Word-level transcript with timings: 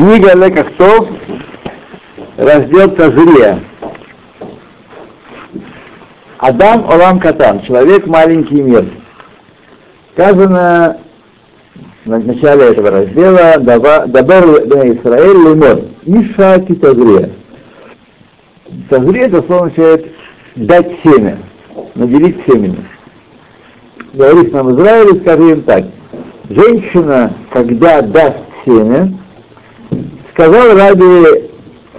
Книга 0.00 0.34
Лекахтов, 0.34 1.08
раздел 2.38 2.90
Тазрия. 2.92 3.60
Адам 6.38 6.90
Олам 6.90 7.20
Катан, 7.20 7.60
человек 7.64 8.06
маленький 8.06 8.62
мир. 8.62 8.86
Сказано 10.14 10.96
в 12.06 12.08
начале 12.08 12.68
этого 12.70 12.90
раздела 12.90 13.58
Дабер 13.58 14.44
Израиль 14.94 15.36
Лемор, 15.36 15.82
Иша 16.06 16.60
Китазрия. 16.60 17.32
Тазрия 18.88 19.26
это 19.26 19.42
слово 19.42 19.66
означает 19.66 20.14
дать 20.56 20.92
семя, 21.04 21.36
наделить 21.94 22.38
семенем. 22.46 22.86
Говорит 24.14 24.50
нам 24.54 24.74
Израиль, 24.76 25.20
скажи 25.20 25.56
так. 25.56 25.84
Женщина, 26.48 27.34
когда 27.52 28.00
даст 28.00 28.38
семя, 28.64 29.12
сказал 30.32 30.76
Раби 30.76 31.50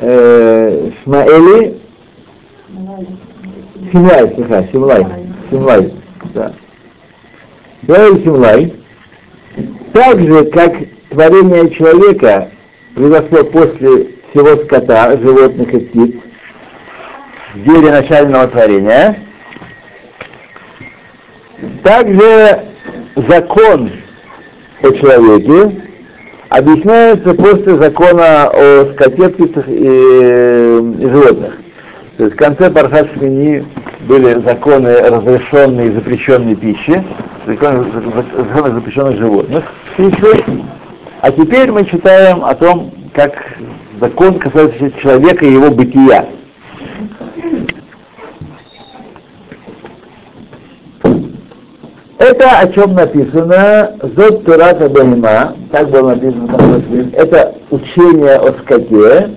э, 0.02 0.92
Шмаэли, 1.04 1.82
Симлай, 3.92 4.34
слыха, 4.36 4.68
Симлай, 4.72 5.06
Симлай, 5.50 5.94
да. 6.34 6.54
Раби 7.88 8.24
Симлай, 8.24 8.74
так 9.94 10.20
же, 10.20 10.46
как 10.46 10.74
творение 11.10 11.70
человека 11.72 12.50
произошло 12.96 13.44
после 13.46 14.08
всего 14.30 14.64
скота, 14.64 15.18
животных 15.18 15.74
и 15.74 15.80
птиц, 15.80 16.16
в 17.56 17.64
деле 17.64 17.92
начального 17.92 18.48
творения, 18.48 19.20
также 21.84 22.66
закон 23.16 23.92
о 24.82 24.92
человеке 24.92 25.91
объясняется 26.52 27.34
после 27.34 27.78
закона 27.78 28.50
о 28.50 28.92
скоте, 28.94 29.30
птицах 29.30 29.68
и, 29.70 29.72
и 29.72 31.08
животных. 31.10 31.54
То 32.18 32.26
есть 32.26 32.36
в 32.36 32.38
конце 32.38 32.70
Паршат 32.70 33.08
Шмини 33.14 33.66
были 34.02 34.34
законы 34.46 34.94
разрешенной 35.00 35.88
и 35.88 35.92
запрещенной 35.92 36.56
пищи, 36.56 37.04
законы, 37.48 37.86
законы 38.36 38.76
запрещенных 38.76 39.18
животных 39.18 39.64
пищи. 39.96 40.44
А 41.22 41.32
теперь 41.32 41.72
мы 41.72 41.86
читаем 41.86 42.44
о 42.44 42.54
том, 42.54 42.92
как 43.14 43.34
закон 44.02 44.38
касается 44.38 44.92
человека 45.02 45.46
и 45.46 45.54
его 45.54 45.72
бытия. 45.72 46.26
Это 52.22 52.60
о 52.60 52.68
чем 52.72 52.94
написано, 52.94 53.98
Зод 54.16 54.46
Турата 54.46 54.88
Бахима, 54.88 55.56
так 55.72 55.90
было 55.90 56.14
написано 56.14 56.50
там, 56.50 56.84
это 57.14 57.56
учение 57.72 58.36
о 58.36 58.54
скоте, 58.60 59.32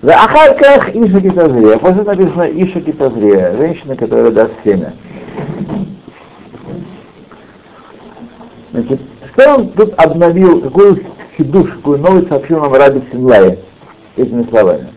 в 0.00 0.08
Ахарках 0.08 0.94
Иша 0.94 1.20
Китазрия, 1.20 1.76
после 1.76 2.02
написано 2.04 2.44
Иша 2.44 2.80
Китазрия, 2.80 3.54
женщина, 3.58 3.96
которая 3.96 4.30
даст 4.30 4.52
семя. 4.64 4.94
Значит, 8.72 9.00
что 9.34 9.54
он 9.54 9.68
тут 9.72 9.92
обновил, 9.98 10.62
какую 10.62 11.02
хидуш, 11.36 11.70
какую 11.70 11.98
новость 11.98 12.28
сообщил 12.30 12.60
нам 12.60 12.72
Раби 12.72 13.02
Синлае 13.12 13.58
этими 14.16 14.44
словами? 14.44 14.88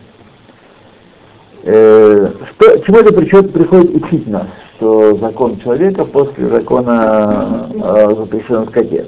Э, 1.64 2.30
что, 2.52 2.78
чему 2.78 3.00
это 3.00 3.12
приходит 3.12 3.94
учить 3.94 4.26
нас? 4.26 4.46
Что 4.80 5.14
закон 5.18 5.60
человека 5.60 6.06
после 6.06 6.48
закона 6.48 7.68
о 7.82 8.14
запрещенном 8.14 8.68
скоте. 8.70 9.06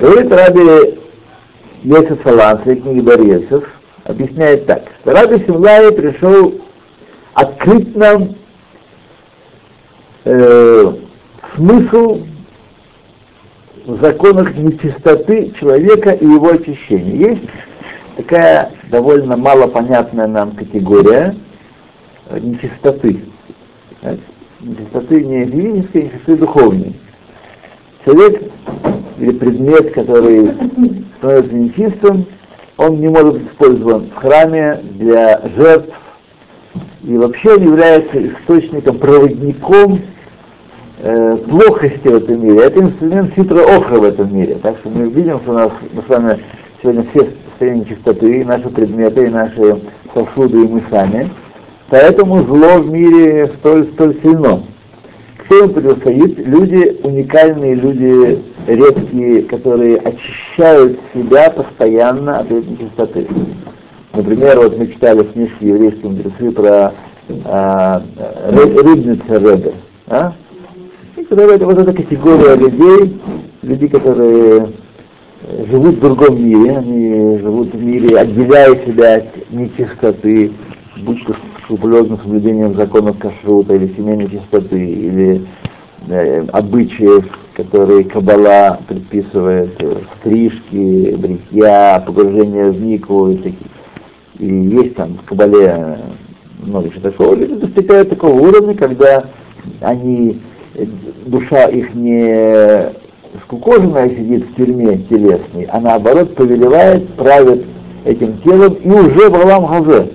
Говорит 0.00 0.32
Раби 0.32 0.98
Йосиф 1.84 2.18
Салан, 2.24 2.58
в 2.58 2.62
своей 2.64 2.80
книге 2.80 3.02
Борисов, 3.02 3.64
объясняет 4.04 4.66
так, 4.66 4.82
что 5.00 5.12
Раби 5.12 5.44
Симлай 5.46 5.92
пришел 5.92 6.54
открыть 7.34 7.94
нам 7.94 8.34
э, 10.24 10.92
смысл 11.54 12.22
в 13.86 14.00
законах 14.00 14.52
нечистоты 14.56 15.52
человека 15.60 16.10
и 16.10 16.24
его 16.24 16.50
очищения. 16.50 17.30
Есть 17.30 17.48
такая 18.16 18.72
довольно 18.90 19.36
малопонятная 19.36 20.26
нам 20.26 20.56
категория 20.56 21.36
нечистоты 22.32 23.20
нечистоты 24.60 25.24
не 25.24 25.46
физической, 25.46 26.02
нечистоты 26.04 26.36
духовной. 26.36 26.96
Человек 28.04 28.42
или 29.18 29.32
предмет, 29.32 29.92
который 29.92 30.52
становится 31.18 31.54
нечистым, 31.54 32.26
он 32.76 33.00
не 33.00 33.08
может 33.08 33.34
быть 33.34 33.52
использован 33.52 34.10
в 34.10 34.14
храме 34.16 34.80
для 34.98 35.40
жертв, 35.56 35.94
и 37.02 37.16
вообще 37.16 37.54
он 37.54 37.62
является 37.62 38.28
источником, 38.28 38.98
проводником 38.98 40.00
э, 40.98 41.36
плохости 41.48 42.06
в 42.06 42.16
этом 42.16 42.44
мире. 42.44 42.64
Это 42.64 42.80
инструмент 42.80 43.32
ситра 43.34 43.60
охра 43.60 43.98
в 43.98 44.04
этом 44.04 44.34
мире. 44.34 44.58
Так 44.62 44.78
что 44.78 44.90
мы 44.90 45.08
видим, 45.08 45.40
что 45.40 45.52
у 45.52 45.54
нас 45.54 45.72
мы 45.92 46.02
с 46.02 46.08
вами 46.08 46.38
сегодня 46.82 47.06
все 47.10 47.32
состояние 47.48 47.86
чистоты, 47.86 48.40
и 48.40 48.44
наши 48.44 48.68
предметы, 48.68 49.26
и 49.26 49.30
наши 49.30 49.80
сосуды, 50.12 50.62
и 50.62 50.68
мы 50.68 50.82
сами. 50.90 51.30
Поэтому 51.88 52.42
зло 52.42 52.78
в 52.80 52.90
мире 52.90 53.52
столь, 53.58 53.88
столь 53.92 54.16
сильно. 54.22 54.62
Кто 55.38 55.64
им 55.64 55.72
противостоит? 55.72 56.38
Люди, 56.46 56.98
уникальные 57.04 57.74
люди, 57.76 58.42
редкие, 58.66 59.42
которые 59.42 59.98
очищают 59.98 60.98
себя 61.14 61.50
постоянно 61.50 62.38
от 62.38 62.50
этой 62.50 62.68
нечистоты. 62.68 63.28
Например, 64.12 64.58
вот 64.58 64.76
мы 64.76 64.88
читали 64.88 65.20
в 65.20 65.32
книжке 65.32 65.68
еврейские 65.68 66.10
мудрецы 66.10 66.50
про 66.50 66.92
а, 67.44 68.02
Рыбница 68.48 69.38
Рэбе. 69.38 69.74
А? 70.08 70.32
И 71.16 71.22
которые, 71.22 71.58
вот 71.58 71.78
эта 71.78 71.92
категория 71.92 72.56
людей, 72.56 73.20
люди, 73.62 73.86
которые 73.86 74.72
живут 75.70 75.96
в 75.96 76.00
другом 76.00 76.42
мире, 76.42 76.78
они 76.78 77.38
живут 77.38 77.72
в 77.72 77.82
мире, 77.82 78.18
отделяя 78.18 78.74
себя 78.84 79.16
от 79.16 79.52
нечистоты, 79.52 80.52
будь 81.02 81.24
то 81.24 81.34
скрупулезным 81.62 82.18
соблюдением 82.18 82.74
законов 82.74 83.18
кашрута 83.18 83.74
или 83.74 83.92
семейной 83.94 84.28
чистоты, 84.28 84.78
или 84.78 85.46
э, 86.08 86.44
обычаев, 86.52 87.26
которые 87.54 88.04
Кабала 88.04 88.80
предписывает, 88.86 89.82
э, 89.82 89.96
стрижки, 90.18 91.14
бритья, 91.16 92.02
погружение 92.06 92.70
в 92.70 92.80
нику 92.80 93.30
и 93.30 93.36
такие. 93.36 93.70
И 94.38 94.46
есть 94.46 94.94
там 94.96 95.14
в 95.14 95.24
Кабале 95.24 95.98
много 96.60 96.90
чего 96.90 97.10
такого. 97.10 97.34
Люди 97.34 97.54
достигают 97.54 98.10
такого 98.10 98.32
уровня, 98.32 98.74
когда 98.74 99.24
они, 99.80 100.40
э, 100.74 100.86
душа 101.26 101.66
их 101.66 101.94
не 101.94 102.92
скукоженная 103.44 104.08
сидит 104.10 104.46
в 104.46 104.54
тюрьме 104.56 104.98
телесной, 104.98 105.64
а 105.64 105.80
наоборот 105.80 106.34
повелевает, 106.34 107.08
правит 107.14 107.64
этим 108.04 108.38
телом 108.42 108.74
и 108.74 108.88
уже 108.88 109.28
в 109.28 109.34
Алам 109.34 109.66
Хазе. 109.66 110.12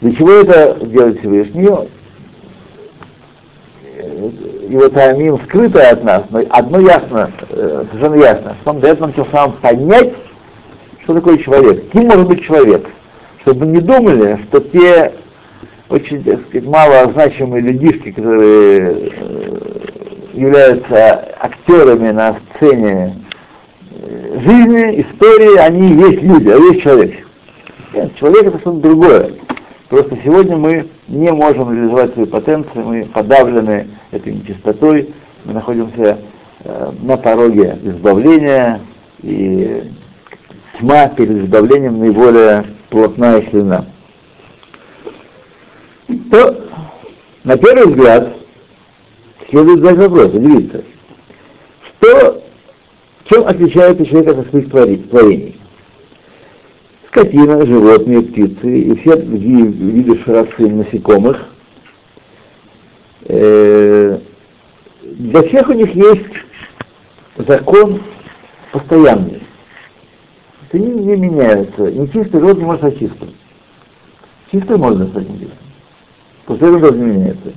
Для 0.00 0.12
чего 0.14 0.30
это 0.32 0.78
делает 0.86 1.20
Всевышний? 1.20 1.68
Его 4.68 4.88
таймим 4.88 5.38
скрыто 5.42 5.90
от 5.90 6.04
нас, 6.04 6.22
но 6.30 6.42
одно 6.50 6.80
ясно, 6.80 7.30
э, 7.50 7.84
совершенно 7.90 8.14
ясно, 8.14 8.56
что 8.60 8.70
он 8.70 8.80
дает 8.80 9.00
нам 9.00 9.12
тем 9.12 9.26
самым 9.30 9.56
понять, 9.58 10.14
что 11.02 11.14
такое 11.14 11.38
человек, 11.38 11.90
кем 11.90 12.04
может 12.04 12.28
быть 12.28 12.42
человек, 12.42 12.88
чтобы 13.42 13.66
не 13.66 13.80
думали, 13.80 14.38
что 14.48 14.60
те 14.60 15.12
очень, 15.90 16.22
так 16.22 16.40
сказать, 16.48 16.66
малозначимые 16.66 17.62
людишки, 17.62 18.12
которые 18.12 19.10
э, 19.10 19.50
являются 20.34 21.28
актерами 21.40 22.10
на 22.10 22.36
сцене 22.54 23.16
э, 23.90 24.38
жизни, 24.40 25.02
истории, 25.02 25.56
они 25.58 25.88
есть 26.10 26.22
люди, 26.22 26.48
а 26.48 26.56
есть 26.56 26.82
человек. 26.82 27.26
Нет, 27.92 28.14
человек 28.14 28.46
это 28.46 28.60
что-то 28.60 28.78
другое. 28.78 29.32
Просто 29.90 30.16
сегодня 30.22 30.56
мы 30.56 30.88
не 31.08 31.32
можем 31.32 31.72
реализовать 31.72 32.12
свою 32.12 32.28
потенцию, 32.28 32.86
мы 32.86 33.06
подавлены 33.06 33.88
этой 34.12 34.34
нечистотой, 34.34 35.12
мы 35.44 35.54
находимся 35.54 36.20
э, 36.60 36.92
на 37.02 37.16
пороге 37.16 37.76
избавления, 37.82 38.82
и 39.20 39.90
тьма 40.78 41.08
перед 41.08 41.42
избавлением 41.42 41.98
наиболее 41.98 42.66
плотная 42.88 43.40
и 43.40 43.50
сильна. 43.50 43.86
То, 46.30 46.68
на 47.42 47.56
первый 47.56 47.88
взгляд, 47.88 48.36
следует 49.48 49.80
задать 49.80 50.08
вопрос, 50.08 50.32
удивиться, 50.32 50.84
что, 51.82 52.44
чем 53.24 53.44
отличается 53.44 54.06
человек 54.06 54.38
от 54.38 54.50
своих 54.50 54.70
творений? 55.10 55.59
Скотина, 57.10 57.66
животные, 57.66 58.22
птицы 58.22 58.80
и 58.80 58.94
все 58.96 59.16
другие 59.16 59.66
виды 59.66 60.18
широсы 60.22 60.68
насекомых. 60.68 61.48
Э, 63.24 64.18
для 65.02 65.42
всех 65.42 65.68
у 65.68 65.72
них 65.72 65.94
есть 65.94 66.26
закон 67.36 68.02
постоянный. 68.72 69.42
Они 70.72 70.86
не 70.86 71.16
меняются. 71.16 71.90
Нечистый 71.90 72.40
род 72.40 72.58
не 72.58 72.64
может 72.64 72.80
стать 72.80 72.98
чистым. 72.98 73.34
Чистый 74.52 74.76
можно 74.76 75.08
стать 75.08 75.28
нечистым. 75.28 75.58
После 76.46 76.76
этого 76.76 76.94
не 76.94 77.04
меняется. 77.04 77.52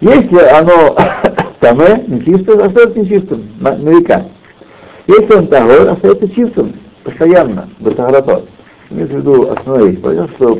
Если 0.00 0.38
оно 0.38 0.96
таме, 1.60 2.04
нечистое, 2.06 2.66
остается 2.66 2.98
нечистым 2.98 3.50
на, 3.60 3.76
на 3.76 3.90
века. 3.90 4.28
Если 5.06 5.34
он 5.34 5.46
того, 5.48 5.90
остается 5.92 6.28
чистым 6.30 6.72
постоянно, 7.06 7.68
батаграфа. 7.78 8.42
Имеется 8.90 9.16
в 9.16 9.20
виду 9.20 9.54
вещь. 9.78 10.00
Понятно, 10.00 10.34
что 10.36 10.58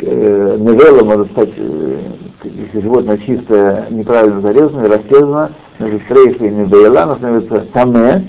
э, 0.00 0.56
невела 0.58 1.04
может 1.04 1.30
стать, 1.30 1.50
э, 1.56 1.98
если 2.44 2.80
животное 2.80 3.18
чистое, 3.18 3.86
неправильно 3.90 4.40
зарезано, 4.40 4.88
растерзано, 4.88 5.52
между 5.78 6.00
стрейфа 6.00 6.44
и 6.44 6.50
невела, 6.50 7.02
оно 7.02 7.16
становится 7.16 7.66
таме, 7.72 8.28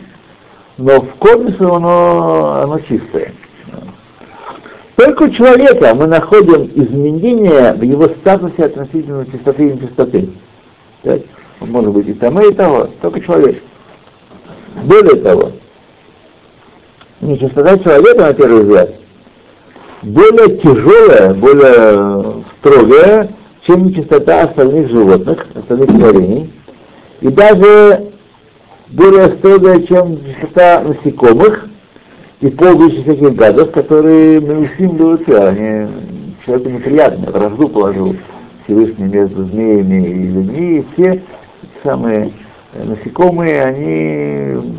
но 0.77 1.01
в 1.01 1.15
кодише 1.15 1.63
оно, 1.63 2.62
оно 2.63 2.80
чистое. 2.80 3.33
Только 4.95 5.24
у 5.24 5.30
человека 5.30 5.94
мы 5.94 6.07
находим 6.07 6.71
изменения 6.74 7.74
в 7.74 7.83
его 7.83 8.06
статусе 8.06 8.65
относительно 8.65 9.25
чистоты 9.27 9.69
и 9.69 9.74
нечистоты. 9.74 10.30
Так? 11.03 11.21
Может 11.60 11.92
быть 11.92 12.07
и 12.07 12.13
там, 12.13 12.39
и 12.39 12.51
того, 12.53 12.89
только 13.01 13.21
человек. 13.21 13.62
Более 14.83 15.21
того, 15.21 15.51
нечистота 17.22 17.78
человека, 17.80 18.22
на 18.22 18.34
первый 18.34 18.64
взгляд, 18.64 18.90
более 20.04 20.58
тяжелая, 20.58 21.34
более 21.34 22.44
строгая, 22.60 23.30
чем 23.66 23.86
нечистота 23.86 24.44
остальных 24.44 24.90
животных, 24.90 25.48
остальных 25.56 25.88
творений, 25.88 26.54
и 27.22 27.28
даже 27.30 28.12
более 28.90 29.30
строгая, 29.38 29.81
чем 29.81 30.24
чистота 30.24 30.81
насекомых 30.81 31.68
и 32.40 32.48
полгущих 32.50 33.04
всяких 33.04 33.36
гадов, 33.36 33.72
которые 33.72 34.40
Луцер, 34.40 35.48
они 35.48 35.88
человеку 36.46 36.70
неприятны, 36.70 37.31
вражду 37.31 37.68
положил 37.68 38.16
Всевышний 38.63 39.06
между 39.06 39.46
змеями 39.46 40.08
и 40.08 40.28
людьми, 40.28 40.78
и 40.78 40.86
все 40.94 41.22
самые 41.84 42.31
насекомые, 42.74 43.63
они 43.63 44.74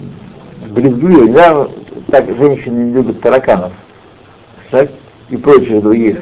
брезгливы. 0.70 1.32
Да, 1.32 1.68
так 2.10 2.26
женщины 2.36 2.84
не 2.84 2.92
любят 2.92 3.20
тараканов, 3.20 3.72
так, 4.70 4.90
и 5.28 5.36
прочих 5.36 5.82
других. 5.82 6.18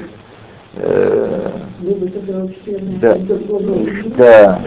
Э, 0.75 1.53
да, 3.00 3.19
да. 4.17 4.61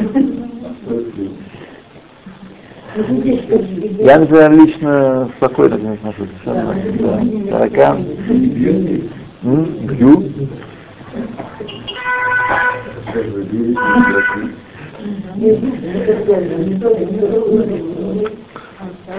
Я, 4.00 4.19
например, 4.19 4.51
лично 4.54 5.30
спокойно 5.38 5.77
к 5.77 5.81
ним 5.81 5.94
отношусь. 5.94 6.30
Да. 6.45 6.75
Таракан. 7.50 8.06
Бью. 9.44 10.24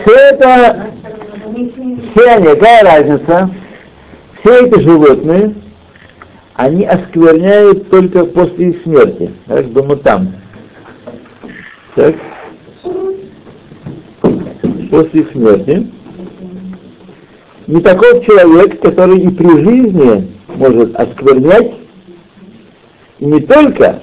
Все 0.03 0.15
это, 0.15 0.91
все 1.69 2.31
они, 2.31 2.47
какая 2.47 2.85
разница? 2.85 3.51
Все 4.41 4.67
эти 4.67 4.81
животные, 4.81 5.55
они 6.55 6.85
оскверняют 6.85 7.91
только 7.91 8.25
после 8.27 8.71
их 8.71 8.83
смерти, 8.83 9.31
бы 9.47 9.97
там. 9.97 10.35
Так? 11.95 12.15
После 14.91 15.21
их 15.21 15.31
смерти. 15.33 15.91
Не 17.67 17.81
такой 17.83 18.25
человек, 18.25 18.81
который 18.81 19.21
и 19.21 19.29
при 19.29 19.49
жизни 19.49 20.37
может 20.57 20.97
осквернять, 20.97 21.73
и 23.19 23.27
не 23.27 23.41
только, 23.41 24.03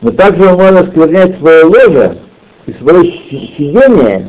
но 0.00 0.10
также 0.10 0.46
он 0.46 0.56
может 0.56 0.88
осквернять 0.88 1.38
свое 1.38 1.64
ложе 1.64 2.18
и 2.66 2.72
свое 2.74 3.10
сидение 3.30 4.28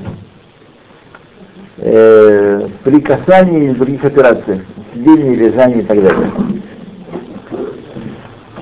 э, 1.78 2.68
при 2.84 3.00
касании 3.02 3.72
и 3.72 3.74
других 3.76 4.04
операциях, 4.04 4.62
сидении, 4.94 5.36
лежании 5.36 5.82
и 5.82 5.86
так 5.86 6.02
далее. 6.02 6.32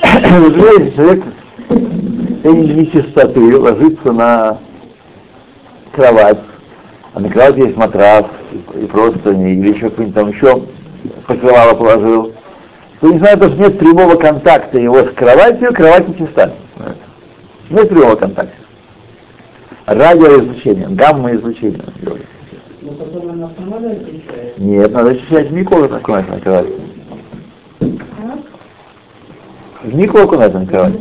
Если 0.80 0.90
человек 0.96 1.24
нечистоты 2.44 3.58
ложится 3.58 4.12
на 4.12 4.58
кровать, 5.94 6.40
а 7.14 7.20
на 7.20 7.30
кровати 7.30 7.60
есть 7.60 7.78
матрас 7.78 8.26
и 8.74 8.86
просто 8.86 9.32
или 9.32 9.74
еще 9.74 9.90
какой-нибудь 9.90 10.16
там 10.16 10.30
еще 10.30 10.64
покрывало 11.28 11.76
положил, 11.76 12.34
то 13.00 13.08
несмотря 13.08 13.36
на 13.36 13.42
то, 13.42 13.50
что 13.50 13.58
нет 13.58 13.80
прямого 13.80 14.16
контакта 14.16 14.80
его 14.80 15.00
с 15.00 15.12
кроватью, 15.12 15.74
кровать 15.74 16.08
не 16.08 16.18
чиста. 16.18 16.54
Нет 17.70 17.90
прямого 17.90 18.16
контакта. 18.16 18.56
Радиоизлучение, 19.86 20.88
гамма-излучение. 20.90 21.82
Но 22.84 22.92
потом 22.94 23.30
она 23.30 23.50
сама 23.58 23.78
Нет, 24.58 24.92
надо 24.92 25.12
очищать 25.12 25.52
миколы 25.52 25.86
окунать 25.86 26.28
на 26.28 26.40
кровать. 26.40 26.68
В 29.84 29.96
мику 29.96 30.18
окунать 30.18 30.54
на 30.54 30.66
кровать. 30.66 30.94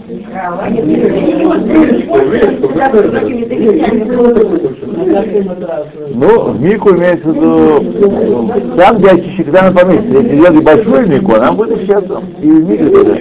Ну, 6.14 6.50
в 6.50 6.60
мику 6.60 6.90
имеется 6.90 7.28
в 7.28 7.34
виду, 7.34 8.76
там, 8.76 8.98
где 8.98 9.10
очищать, 9.10 9.46
когда 9.46 9.60
она 9.66 9.80
поместится. 9.80 10.18
Если 10.18 10.36
делать 10.36 10.64
большую 10.64 11.08
мику, 11.08 11.34
она 11.34 11.50
будет 11.52 11.78
очищаться. 11.78 12.22
И 12.40 12.48
в 12.48 12.68
мику 12.68 12.94
тоже. 12.94 13.14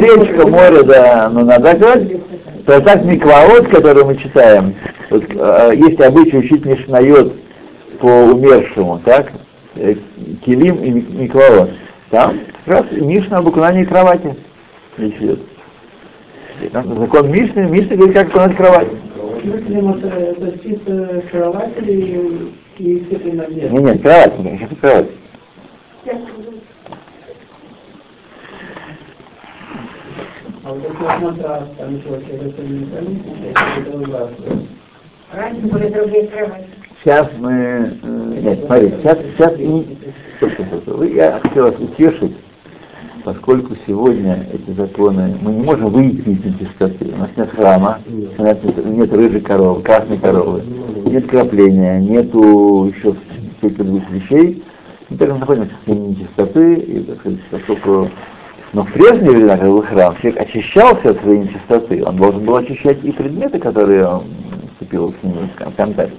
Речка, 0.00 0.46
море, 0.46 0.82
да, 0.84 1.30
но 1.32 1.40
надо 1.40 1.70
окунать. 1.70 2.12
То 2.66 2.80
так 2.80 3.04
микваот, 3.04 3.68
который 3.68 4.04
мы 4.04 4.16
читаем, 4.16 4.74
вот, 5.10 5.24
э, 5.34 5.72
есть 5.74 6.00
обычай 6.00 6.38
учить 6.38 6.64
Мишнайот 6.64 7.43
по 8.04 8.08
умершему, 8.08 9.00
так? 9.02 9.32
Э, 9.76 9.94
Килим 10.44 10.76
и 10.76 10.90
микваот. 10.90 11.70
Там 12.10 12.38
как 12.66 12.82
раз 12.82 12.92
Мишна 12.92 13.38
об 13.38 13.48
окунании 13.48 13.86
кровати 13.86 14.36
речь 14.98 15.16
идет. 15.16 15.40
Закон 16.60 17.32
Мишны, 17.32 17.60
Мишна 17.70 17.96
говорит, 17.96 18.14
как 18.14 18.28
окунать 18.28 18.56
кровать. 18.56 18.88
Кровать 21.30 21.78
Нет, 23.72 23.82
нет, 23.82 24.02
кровать, 24.02 24.32
сейчас 24.36 24.70
кровать. 24.82 25.06
А 30.62 30.72
вот 30.72 30.84
это 30.84 31.18
смотра, 31.18 31.68
там 31.78 31.96
еще 31.96 32.08
это 32.10 32.62
не 32.62 32.84
Раньше 35.32 35.66
были 35.66 35.88
другие 35.88 36.26
кровати. 36.26 36.83
Сейчас 37.04 37.28
мы... 37.38 37.52
Э, 38.02 38.40
нет, 38.42 38.60
смотрите, 38.64 38.96
сейчас, 39.02 39.18
сейчас... 39.36 41.10
Я 41.12 41.38
хотел 41.40 41.64
вас 41.64 41.74
утешить, 41.78 42.34
поскольку 43.24 43.76
сегодня 43.86 44.46
эти 44.50 44.74
законы, 44.74 45.36
мы 45.42 45.52
не 45.52 45.64
можем 45.64 45.90
выйти 45.90 46.26
из 46.30 46.44
нечистоты. 46.44 47.12
У 47.14 47.18
нас 47.18 47.28
нет 47.36 47.50
храма, 47.50 48.00
нет, 48.06 48.86
нет 48.86 49.12
рыжей 49.12 49.42
коровы, 49.42 49.82
красной 49.82 50.16
коровы, 50.16 50.62
нет 51.04 51.26
крапления, 51.28 52.00
нету 52.00 52.86
еще 52.86 53.14
всяких 53.58 53.84
других 53.84 54.10
вещей. 54.10 54.64
Мы 55.10 55.18
только 55.18 55.34
находимся 55.34 55.74
в 55.84 55.90
нечистоты, 55.90 56.74
и, 56.74 57.00
так 57.00 57.18
сказать, 57.20 57.40
поскольку 57.50 58.08
но 58.72 58.84
в 58.84 58.92
прежние 58.92 59.30
времена, 59.30 59.56
когда 59.56 59.70
был 59.70 59.82
храм, 59.82 60.16
человек 60.16 60.40
очищался 60.40 61.10
от 61.10 61.20
своей 61.20 61.40
нечистоты, 61.40 62.02
он 62.02 62.16
должен 62.16 62.44
был 62.44 62.56
очищать 62.56 63.04
и 63.04 63.12
предметы, 63.12 63.58
которые 63.58 64.06
он 64.06 64.24
вступил 64.72 65.14
с 65.20 65.22
ними 65.22 65.50
в 65.54 65.76
контакт. 65.76 66.12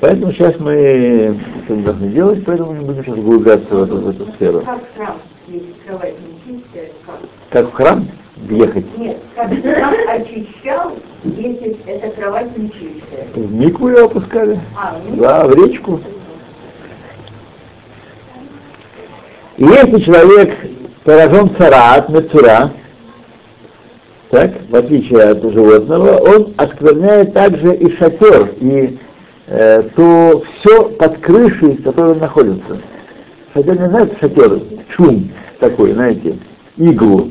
Поэтому 0.00 0.32
сейчас 0.32 0.58
мы 0.58 0.72
это 0.72 1.72
не 1.72 1.82
должны 1.82 2.08
делать, 2.08 2.44
поэтому 2.44 2.74
мы 2.74 2.82
будем 2.82 3.04
сейчас 3.04 3.16
углубляться 3.16 3.74
в 3.74 3.82
эту, 3.82 3.96
в 3.96 4.08
эту 4.10 4.32
сферу. 4.32 4.60
Как 4.60 4.80
храм, 4.94 5.16
кровать 5.86 6.14
не 6.20 6.58
чистая, 6.58 6.90
как? 7.50 7.68
В 7.68 7.72
храм? 7.72 8.08
Въехать? 8.36 8.98
Нет, 8.98 9.16
как 9.34 9.48
храм 9.48 9.94
очищал, 10.08 10.92
если 11.24 11.76
эта 11.86 12.10
кровать 12.10 12.56
не 12.56 12.70
чистая. 12.70 13.26
В 13.34 13.52
микву 13.52 13.88
ее 13.88 14.04
опускали. 14.04 14.60
А, 14.76 14.98
в 14.98 15.04
микву? 15.06 15.22
Да, 15.22 15.46
в 15.46 15.54
речку. 15.54 16.00
И 19.56 19.64
если 19.64 20.00
человек 20.00 20.54
поражен 21.04 21.50
царат, 21.56 22.10
мецура, 22.10 22.72
так, 24.30 24.52
в 24.68 24.76
отличие 24.76 25.22
от 25.22 25.42
животного, 25.42 26.18
он 26.18 26.52
оскверняет 26.58 27.32
также 27.32 27.74
и 27.74 27.90
шатер, 27.96 28.50
и 28.60 28.98
то 29.48 30.42
все 30.60 30.84
под 30.90 31.18
крышей, 31.18 31.76
в 31.76 31.82
которой 31.82 32.12
он 32.12 32.18
находится. 32.18 32.78
Шатер 33.54 33.78
не 33.78 33.88
знаете 33.88 34.16
шатер, 34.20 34.60
шум 34.90 35.30
такой, 35.58 35.92
знаете, 35.92 36.38
иглу. 36.76 37.28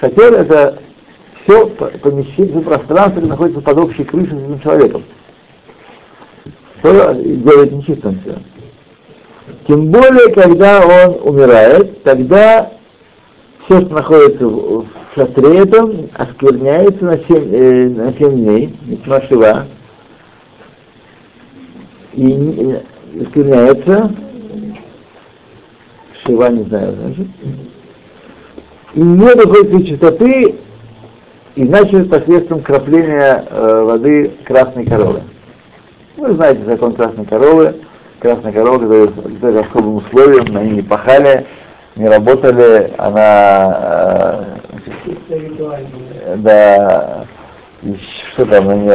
Шатер 0.00 0.34
это 0.34 0.78
все 1.44 1.66
помещение, 1.66 2.52
все 2.52 2.60
пространство, 2.60 3.20
которое 3.20 3.28
находится 3.28 3.60
под 3.60 3.78
общей 3.78 4.04
крышей 4.04 4.38
с 4.38 4.42
этим 4.42 4.60
человеком. 4.60 5.02
что 6.80 7.14
делает 7.14 7.72
нечистым 7.72 8.20
все. 8.20 8.36
Тем 9.66 9.86
более, 9.90 10.34
когда 10.34 10.80
он 10.80 11.18
умирает, 11.22 12.02
тогда 12.02 12.72
все, 13.64 13.80
что 13.80 13.94
находится 13.94 14.46
в 14.46 14.86
шатре 15.14 15.58
этом, 15.60 16.10
оскверняется 16.14 17.04
на 17.04 17.18
7, 17.18 17.26
э, 17.30 17.88
на 17.88 18.12
7 18.12 18.30
дней, 18.30 18.76
Мишмашива, 18.84 19.66
и 22.16 22.82
э, 23.16 23.22
оскверняется, 23.22 24.10
Шива 26.22 26.48
не 26.48 26.64
знаю, 26.64 26.94
значит, 26.94 27.26
и 28.94 29.00
не 29.00 29.34
доходит 29.34 29.86
чистоты, 29.86 30.54
и 31.54 31.66
значит 31.66 32.10
посредством 32.10 32.62
крапления 32.62 33.44
э, 33.50 33.82
воды 33.82 34.32
красной 34.44 34.86
коровы. 34.86 35.22
Вы 36.16 36.34
знаете 36.34 36.64
закон 36.64 36.94
красной 36.94 37.26
коровы. 37.26 37.74
Красная 38.20 38.52
корова, 38.52 38.78
которая 38.78 39.64
особым 39.64 39.96
условиям, 39.96 40.56
они 40.56 40.70
не 40.70 40.82
пахали, 40.82 41.46
не 41.94 42.08
работали, 42.08 42.90
она 42.96 44.46
э, 45.28 46.36
да, 46.36 47.26
что 48.32 48.46
там 48.46 48.68
они 48.68 48.90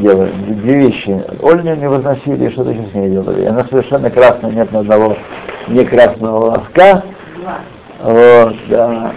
делали, 0.00 0.30
две 0.30 0.88
вещи. 0.88 1.24
Ольню 1.40 1.76
не 1.76 1.88
возносили, 1.88 2.50
что-то 2.50 2.70
еще 2.70 2.88
с 2.90 2.94
ней 2.94 3.10
делали. 3.10 3.44
Она 3.44 3.64
совершенно 3.64 4.10
красная, 4.10 4.52
нет 4.52 4.70
ни 4.72 4.76
одного 4.76 5.16
не 5.68 5.84
красного 5.84 6.40
волоска. 6.40 7.04
Вот, 8.02 8.56
да. 8.68 9.12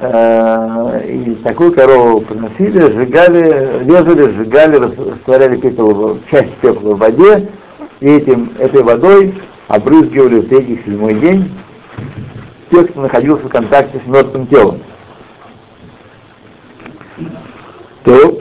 Э, 0.00 1.02
и 1.06 1.34
такую 1.36 1.72
корову 1.72 2.20
приносили, 2.20 2.80
сжигали, 2.92 3.84
резали, 3.84 4.32
сжигали, 4.32 4.76
растворяли 4.76 5.56
пепел, 5.56 6.20
часть 6.30 6.54
пепла 6.56 6.94
в 6.94 6.98
воде, 6.98 7.48
и 8.00 8.06
этим, 8.06 8.52
этой 8.58 8.82
водой 8.84 9.34
обрызгивали 9.66 10.40
в 10.40 10.48
третий, 10.48 10.80
седьмой 10.84 11.14
день 11.14 11.52
тех, 12.70 12.90
кто 12.90 13.02
находился 13.02 13.46
в 13.46 13.50
контакте 13.50 14.00
с 14.04 14.08
мертвым 14.08 14.46
телом. 14.46 14.80
То 18.04 18.38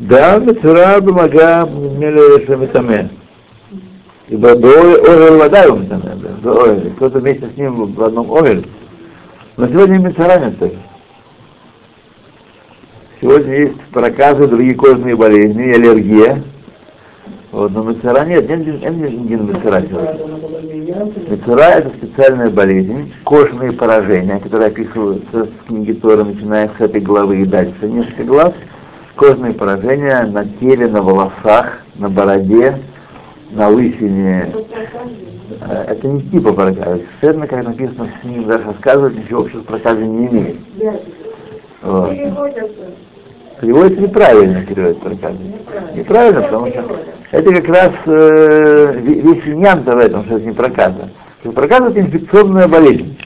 да, 0.00 0.38
Мецура 0.38 1.00
Бамага 1.00 1.66
Меле 1.66 2.46
Шамитаме. 2.46 3.10
Ибо 4.28 4.52
Огель 4.52 5.36
вода 5.36 5.64
его 5.64 5.76
Митаме, 5.76 6.92
кто-то 6.96 7.18
вместе 7.18 7.50
с 7.50 7.56
ним 7.56 7.92
в 7.92 8.02
одном 8.02 8.32
Огель. 8.32 8.66
Но 9.56 9.68
сегодня 9.68 9.98
Мецура 9.98 10.38
нет. 10.38 10.72
Сегодня 13.20 13.54
есть 13.54 13.80
проказы, 13.92 14.48
другие 14.48 14.74
кожные 14.74 15.14
болезни, 15.14 15.74
аллергия. 15.74 16.42
Вот, 17.52 17.72
но 17.72 17.82
мецера 17.82 18.24
нет, 18.24 18.48
нет, 18.48 18.64
нет, 18.64 18.80
нет 18.80 19.12
нет 19.12 19.40
мецера 19.40 19.82
сегодня. 19.82 20.16
Это 21.28 21.90
специальная 21.98 22.48
болезнь, 22.48 23.12
кожные 23.24 23.72
поражения, 23.72 24.38
которые 24.38 24.68
описываются 24.68 25.46
в 25.46 25.66
книге 25.66 25.94
Тора, 25.94 26.24
начиная 26.24 26.70
с 26.78 26.80
этой 26.80 27.00
главы 27.00 27.42
и 27.42 27.44
дальше. 27.44 27.74
Несколько 27.82 28.22
глав, 28.24 28.54
кожные 29.20 29.52
поражения 29.52 30.24
на 30.24 30.46
теле, 30.46 30.86
на 30.86 31.02
волосах, 31.02 31.80
на 31.96 32.08
бороде, 32.08 32.78
на 33.50 33.68
лысине. 33.68 34.50
Э, 35.60 35.84
это 35.88 36.08
не 36.08 36.22
типа 36.22 36.54
проказа. 36.54 37.02
Совершенно, 37.20 37.46
как 37.46 37.64
написано 37.64 38.06
в 38.06 38.20
книге, 38.22 38.46
даже 38.46 38.64
рассказывать, 38.64 39.18
ничего 39.18 39.42
общего 39.42 39.60
с 39.60 39.64
проказой 39.64 40.06
не 40.06 40.26
имеет. 40.26 40.56
Вот. 41.82 42.10
Переводится 43.60 44.00
неправильно, 44.00 44.62
переводится 44.62 45.04
проказа. 45.04 45.38
Неправильно, 45.94 46.40
потому 46.40 46.66
что 46.68 46.84
это 47.30 47.52
как 47.52 47.68
раз 47.68 47.90
э, 48.06 49.00
весь 49.02 49.46
иньян 49.46 49.82
в 49.82 49.98
этом, 49.98 50.24
что 50.24 50.36
это 50.36 50.46
не 50.46 50.54
проказа. 50.54 51.10
Проказа 51.54 51.90
это 51.90 52.00
инфекционная 52.00 52.68
болезнь. 52.68 53.18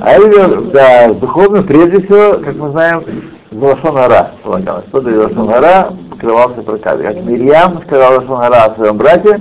А 0.00 0.12
это 0.12 0.60
да, 0.72 1.12
духовно, 1.12 1.62
прежде 1.62 2.00
всего, 2.00 2.38
как 2.42 2.56
мы 2.56 2.70
знаем, 2.70 3.04
Лошонара 3.52 4.32
полагалось. 4.42 4.86
Кто-то 4.86 5.10
Лошонара 5.10 5.92
покрывался 6.10 6.62
проказой. 6.62 7.04
Как 7.04 7.16
Мирьям 7.24 7.82
сказал 7.82 8.14
Лошонара 8.14 8.64
о 8.64 8.74
своем 8.74 8.96
брате 8.96 9.40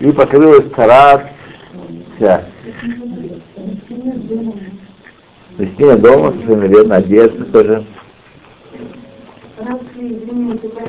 и 0.00 0.10
покрылась 0.10 0.64
цара 0.74 1.30
вся. 2.16 2.42
Кристина 5.56 5.96
дома, 5.96 6.32
совершенно 6.32 6.64
верно, 6.64 6.96
одежда 6.96 7.44
тоже. 7.44 7.84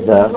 Да. 0.05 0.31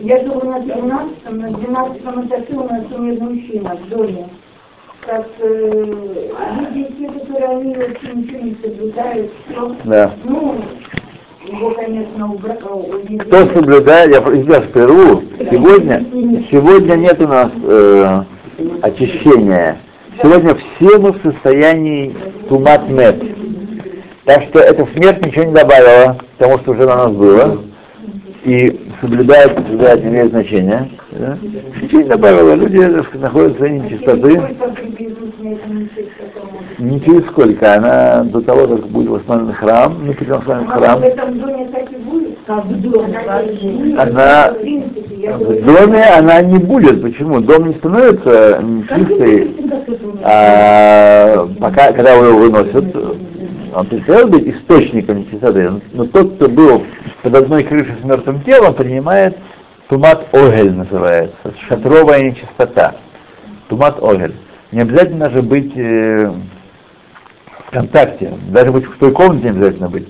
Я 0.00 0.20
живу 0.24 0.44
на 0.44 0.60
12 0.60 1.30
на 1.30 1.50
12 1.50 2.02
этаже 2.02 2.44
у 2.50 2.68
нас 2.68 2.82
умер 2.92 3.20
мужчина 3.22 3.76
в 3.76 3.88
доме. 3.88 4.28
Как 5.08 5.26
э, 5.40 5.82
люди, 6.58 6.92
те, 6.98 7.08
которые 7.08 7.46
они 7.46 7.74
вообще 7.74 8.12
ничего 8.12 8.40
не 8.40 8.56
соблюдают, 8.62 9.32
все. 9.46 9.76
Да. 9.84 10.12
Ну, 10.24 10.56
его, 11.46 11.70
конечно, 11.70 12.30
убрали. 12.30 13.16
Кто 13.16 13.46
соблюдает, 13.54 14.10
я 14.10 14.20
сейчас 14.20 14.66
прерву, 14.66 15.22
сегодня, 15.50 16.04
сегодня 16.50 16.94
нет 16.96 17.22
у 17.22 17.26
нас 17.26 17.50
э, 17.64 18.22
очищения 18.82 19.78
Сегодня 20.20 20.54
все 20.54 20.98
мы 20.98 21.12
в 21.12 21.22
состоянии 21.22 22.14
тумат 22.50 22.86
мед. 22.90 23.16
Так 24.26 24.42
что 24.50 24.58
эта 24.58 24.86
смерть 24.94 25.24
ничего 25.24 25.44
не 25.44 25.54
добавила 25.54 26.18
к 26.18 26.38
тому, 26.38 26.58
что 26.58 26.72
уже 26.72 26.84
на 26.84 26.96
нас 26.96 27.12
было. 27.12 27.62
И 28.44 28.87
соблюдает, 29.00 29.56
соблюдает, 29.56 30.04
имеет 30.04 30.30
значение. 30.30 30.90
Да? 31.12 31.38
Не 31.92 32.04
добавила. 32.04 32.54
Люди 32.54 32.78
находятся 32.78 33.54
в 33.54 33.58
состоянии 33.58 33.88
чистоты. 33.88 34.40
Не 36.78 37.00
через 37.00 37.26
сколько. 37.26 37.74
Она 37.74 38.24
до 38.24 38.40
того, 38.40 38.66
как 38.68 38.86
будет 38.88 39.08
восстановлен 39.08 39.54
храм, 39.54 39.96
мы 40.04 40.12
придем 40.14 40.42
с 40.42 40.46
вами 40.46 40.64
в 40.64 40.68
храм. 40.68 41.02
Она 43.98 44.54
в 45.38 45.64
доме 45.64 46.04
она 46.16 46.40
не 46.42 46.58
будет. 46.58 47.02
Почему? 47.02 47.40
Дом 47.40 47.68
не 47.68 47.74
становится 47.74 48.62
чистый, 48.88 49.56
а, 50.22 51.48
пока, 51.60 51.92
когда 51.92 52.12
его 52.12 52.38
выносят. 52.38 52.84
Он 53.74 53.86
перестает 53.86 54.30
быть 54.30 54.46
источником 54.46 55.28
чистоты. 55.30 55.80
Но 55.92 56.06
тот, 56.06 56.36
кто 56.36 56.48
был 56.48 56.84
под 57.22 57.34
одной 57.34 57.64
крышей 57.64 57.94
с 58.00 58.04
мертвым 58.04 58.42
телом, 58.42 58.74
принимает 58.74 59.36
тумат 59.88 60.28
огель 60.32 60.72
называется. 60.72 61.54
Шатровая 61.68 62.30
нечистота. 62.30 62.96
Тумат 63.68 64.02
огель. 64.02 64.34
Не 64.72 64.82
обязательно 64.82 65.30
же 65.30 65.42
быть 65.42 65.72
э, 65.76 66.32
в 67.66 67.70
контакте. 67.70 68.34
Даже 68.48 68.72
быть 68.72 68.84
в 68.84 68.98
той 68.98 69.12
комнате 69.12 69.44
не 69.44 69.50
обязательно 69.50 69.88
быть. 69.88 70.08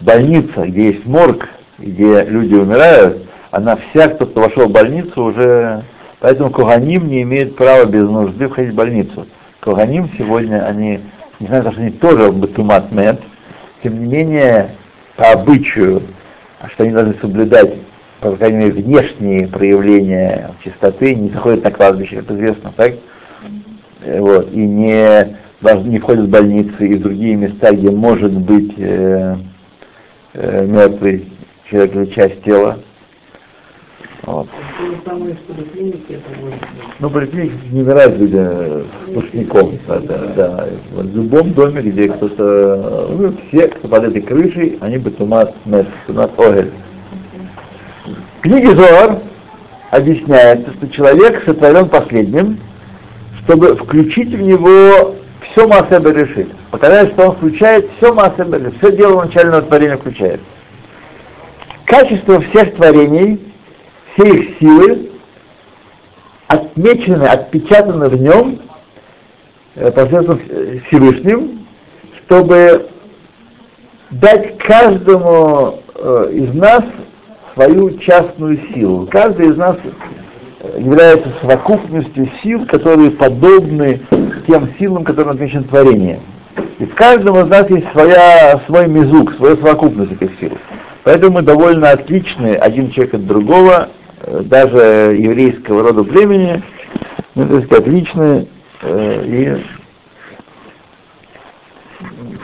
Больница, 0.00 0.62
где 0.62 0.92
есть 0.92 1.06
морг, 1.06 1.48
где 1.78 2.24
люди 2.24 2.54
умирают, 2.54 3.28
она 3.50 3.76
вся, 3.76 4.08
кто, 4.08 4.26
кто 4.26 4.42
вошел 4.42 4.68
в 4.68 4.72
больницу, 4.72 5.24
уже... 5.24 5.84
Поэтому 6.20 6.50
Коганим 6.50 7.08
не 7.08 7.22
имеет 7.22 7.54
права 7.54 7.84
без 7.84 8.02
нужды 8.08 8.48
входить 8.48 8.72
в 8.72 8.76
больницу. 8.76 9.26
Коганим 9.60 10.10
сегодня, 10.18 10.66
они, 10.66 11.00
несмотря 11.40 11.62
на 11.62 11.64
то, 11.64 11.72
что 11.72 11.80
они 11.82 11.90
тоже 11.90 12.32
батумат 12.32 12.92
мед, 12.92 13.20
тем 13.82 14.00
не 14.00 14.06
менее, 14.06 14.76
по 15.16 15.32
обычаю, 15.32 16.02
что 16.68 16.84
они 16.84 16.92
должны 16.92 17.14
соблюдать, 17.20 17.74
по 18.20 18.32
крайней 18.36 18.58
мере, 18.58 18.72
внешние 18.72 19.48
проявления 19.48 20.54
чистоты, 20.62 21.14
не 21.14 21.30
заходят 21.30 21.64
на 21.64 21.70
кладбище, 21.70 22.16
это 22.16 22.34
известно, 22.34 22.72
так? 22.76 22.94
Вот, 24.04 24.52
и 24.52 24.58
не, 24.58 25.36
не 25.84 25.98
входят 25.98 26.26
в 26.26 26.30
больницы 26.30 26.86
и 26.86 26.94
в 26.94 27.02
другие 27.02 27.36
места, 27.36 27.72
где 27.72 27.90
может 27.90 28.32
быть 28.32 28.74
э, 28.78 29.36
э, 30.34 30.66
мертвый 30.66 31.32
человек 31.68 31.94
или 31.94 32.04
часть 32.06 32.42
тела. 32.42 32.78
Вот. 34.24 34.48
Ну, 36.98 37.10
поликлиники 37.10 37.54
не 37.70 37.82
умирают 37.82 38.18
люди 38.18 38.84
сплошняком. 39.08 39.78
Да, 39.86 39.98
да, 40.00 40.18
да. 40.36 40.68
В 40.92 41.16
любом 41.16 41.52
доме, 41.52 41.82
где 41.82 42.08
кто-то, 42.08 43.08
ну, 43.16 43.34
все, 43.48 43.68
кто 43.68 43.88
под 43.88 44.04
этой 44.04 44.22
крышей, 44.22 44.78
они 44.80 44.98
бы 44.98 45.10
тумат 45.10 45.54
тумат 46.06 46.32
огель. 46.38 46.72
В 48.38 48.40
книге 48.42 48.70
Зоар 48.74 49.18
объясняется, 49.90 50.72
что 50.74 50.88
человек 50.88 51.42
сотворен 51.44 51.88
последним, 51.88 52.60
чтобы 53.44 53.76
включить 53.76 54.34
в 54.34 54.40
него 54.40 55.16
все 55.40 55.66
Маасеба 55.66 56.10
решит. 56.10 56.48
Показать, 56.70 57.12
что 57.12 57.30
он 57.30 57.36
включает 57.36 57.88
все 57.96 58.12
Маасеба 58.12 58.58
все 58.78 58.96
дело 58.96 59.24
начального 59.24 59.62
творения 59.62 59.96
включает. 59.96 60.40
Качество 61.86 62.40
всех 62.40 62.74
творений 62.74 63.47
все 64.18 64.34
их 64.34 64.58
силы 64.58 65.10
отмечены, 66.48 67.24
отпечатаны 67.24 68.08
в 68.08 68.20
нем 68.20 68.60
э, 69.76 69.90
посредством 69.92 70.40
Всевышним, 70.86 71.66
чтобы 72.18 72.88
дать 74.10 74.58
каждому 74.58 75.80
э, 75.94 76.30
из 76.32 76.54
нас 76.54 76.82
свою 77.54 77.98
частную 77.98 78.58
силу. 78.72 79.06
Каждый 79.10 79.50
из 79.50 79.56
нас 79.56 79.76
является 80.76 81.32
совокупностью 81.40 82.28
сил, 82.42 82.66
которые 82.66 83.10
подобны 83.12 84.00
тем 84.46 84.70
силам, 84.78 85.04
которые 85.04 85.34
отмечены 85.34 85.64
творением. 85.64 86.20
И 86.78 86.84
в 86.84 86.94
каждом 86.94 87.38
из 87.38 87.48
нас 87.48 87.68
есть 87.70 87.90
своя, 87.92 88.60
свой 88.66 88.88
мизук, 88.88 89.34
своя 89.34 89.56
совокупность 89.56 90.12
этих 90.12 90.30
сил. 90.40 90.52
Поэтому 91.04 91.36
мы 91.36 91.42
довольно 91.42 91.90
отличны 91.90 92.54
один 92.54 92.90
человек 92.90 93.14
от 93.14 93.26
другого, 93.26 93.88
э, 93.88 93.97
даже 94.26 95.16
еврейского 95.18 95.82
рода 95.82 96.04
племени, 96.04 96.62
мы, 97.34 97.46
так 97.46 97.64
сказать, 97.64 97.86
отличны 97.86 98.48
э, 98.82 99.24
и 99.26 99.64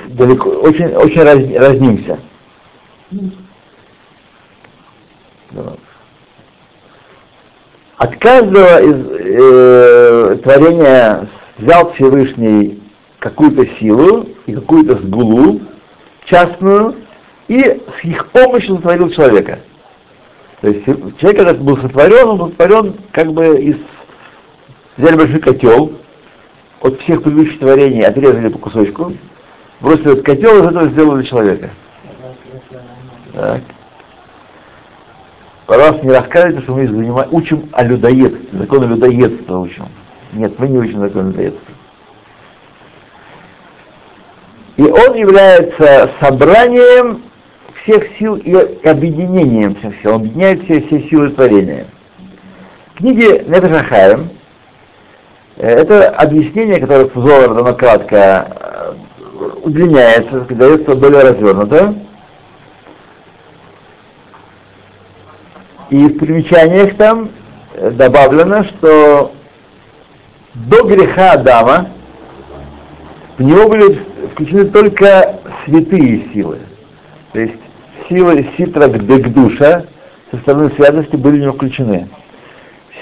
далеко, 0.08 0.50
очень, 0.50 0.94
очень 0.94 1.22
раз, 1.22 1.38
разнимся. 1.68 2.18
От 7.96 8.16
каждого 8.16 8.82
из 8.82 9.06
э, 9.20 10.36
творения 10.42 11.28
взял 11.58 11.92
Всевышний 11.92 12.82
какую-то 13.18 13.66
силу 13.78 14.28
и 14.46 14.52
какую-то 14.52 14.96
сгулу 14.98 15.60
частную, 16.24 16.96
и 17.48 17.60
с 17.60 18.04
их 18.04 18.28
помощью 18.30 18.76
сотворил 18.76 19.10
человека. 19.10 19.60
То 20.60 20.68
есть 20.68 20.84
человек, 20.84 21.36
когда 21.36 21.54
был 21.54 21.76
сотворен, 21.76 22.28
он 22.28 22.38
был 22.38 22.48
сотворен 22.48 22.94
как 23.12 23.32
бы 23.32 23.58
из... 23.58 23.76
Взяли 24.96 25.16
большой 25.16 25.40
котел, 25.40 25.92
от 26.80 27.00
всех 27.00 27.22
предыдущих 27.22 27.58
творений 27.58 28.02
отрезали 28.02 28.48
по 28.48 28.58
кусочку, 28.58 29.12
бросили 29.80 30.12
этот 30.12 30.24
котел, 30.24 30.62
из 30.62 30.68
этого 30.68 30.88
сделали 30.88 31.24
человека. 31.24 31.70
Так. 33.32 33.62
Пожалуйста, 35.66 36.06
не 36.06 36.12
рассказывайте, 36.12 36.60
что 36.60 36.74
мы 36.74 36.86
занимаем, 36.86 37.28
учим 37.32 37.68
о 37.72 37.84
людоедстве, 37.84 38.58
закон 38.58 38.88
людоедства 38.88 39.58
учим. 39.58 39.86
Нет, 40.32 40.58
мы 40.58 40.68
не 40.68 40.78
учим 40.78 41.00
закон 41.00 41.30
людоедства. 41.30 41.74
И 44.76 44.82
он 44.82 45.14
является 45.14 46.10
собранием 46.20 47.22
всех 47.84 48.16
сил 48.18 48.36
и 48.36 48.54
объединением 48.86 49.74
всех 49.76 49.94
сил. 50.00 50.14
Он 50.14 50.20
объединяет 50.22 50.64
все, 50.64 50.80
все 50.82 51.08
силы 51.08 51.30
творения. 51.30 51.86
В 52.94 52.98
книге 52.98 53.44
Нефешахаем 53.46 54.30
э, 55.56 55.68
это 55.68 56.08
объяснение, 56.10 56.80
которое 56.80 57.06
в 57.06 57.14
Золар 57.14 57.54
дано 57.54 57.74
кратко, 57.74 58.16
э, 58.16 58.94
удлиняется, 59.62 60.40
дается 60.50 60.94
более 60.94 61.22
развернуто. 61.22 61.94
И 65.90 66.06
в 66.06 66.18
примечаниях 66.18 66.96
там 66.96 67.30
э, 67.74 67.90
добавлено, 67.90 68.64
что 68.64 69.32
до 70.54 70.84
греха 70.84 71.32
Адама 71.32 71.90
в 73.36 73.42
него 73.42 73.68
были 73.68 74.00
включены 74.32 74.66
только 74.66 75.40
святые 75.64 76.32
силы. 76.32 76.60
То 77.32 77.40
есть 77.40 77.63
силы 78.08 78.48
ситра 78.56 78.88
дегдуша 78.88 79.86
со 80.30 80.36
стороны 80.38 80.70
святости 80.76 81.16
были 81.16 81.36
в 81.36 81.40
него 81.42 81.52
включены. 81.52 82.08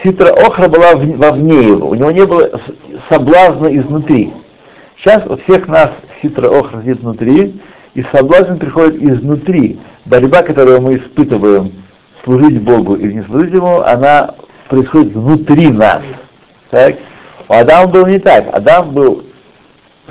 Ситра 0.03 0.31
охра 0.33 0.69
была 0.69 0.95
вовне 0.95 1.69
его, 1.69 1.91
у 1.91 1.95
него 1.95 2.11
не 2.11 2.27
было 2.27 2.61
соблазна 3.09 3.69
изнутри. 3.77 4.33
Сейчас 4.97 5.25
у 5.27 5.37
всех 5.39 5.69
нас 5.69 5.91
ситра 6.21 6.49
охра 6.49 6.81
сидит 6.81 7.01
внутри, 7.01 7.61
и 7.95 8.03
соблазн 8.13 8.57
приходит 8.57 9.03
изнутри. 9.03 9.79
Борьба, 10.05 10.43
которую 10.43 10.81
мы 10.81 10.97
испытываем, 10.97 11.73
служить 12.25 12.61
Богу 12.61 12.97
или 12.97 13.13
не 13.13 13.23
служить 13.23 13.53
Ему, 13.53 13.81
она 13.81 14.35
происходит 14.69 15.15
внутри 15.15 15.69
нас. 15.69 16.03
Так? 16.71 16.97
У 17.49 17.53
Адама 17.53 17.89
был 17.89 18.07
не 18.07 18.19
так. 18.19 18.47
Адам 18.53 18.91
был 18.91 19.25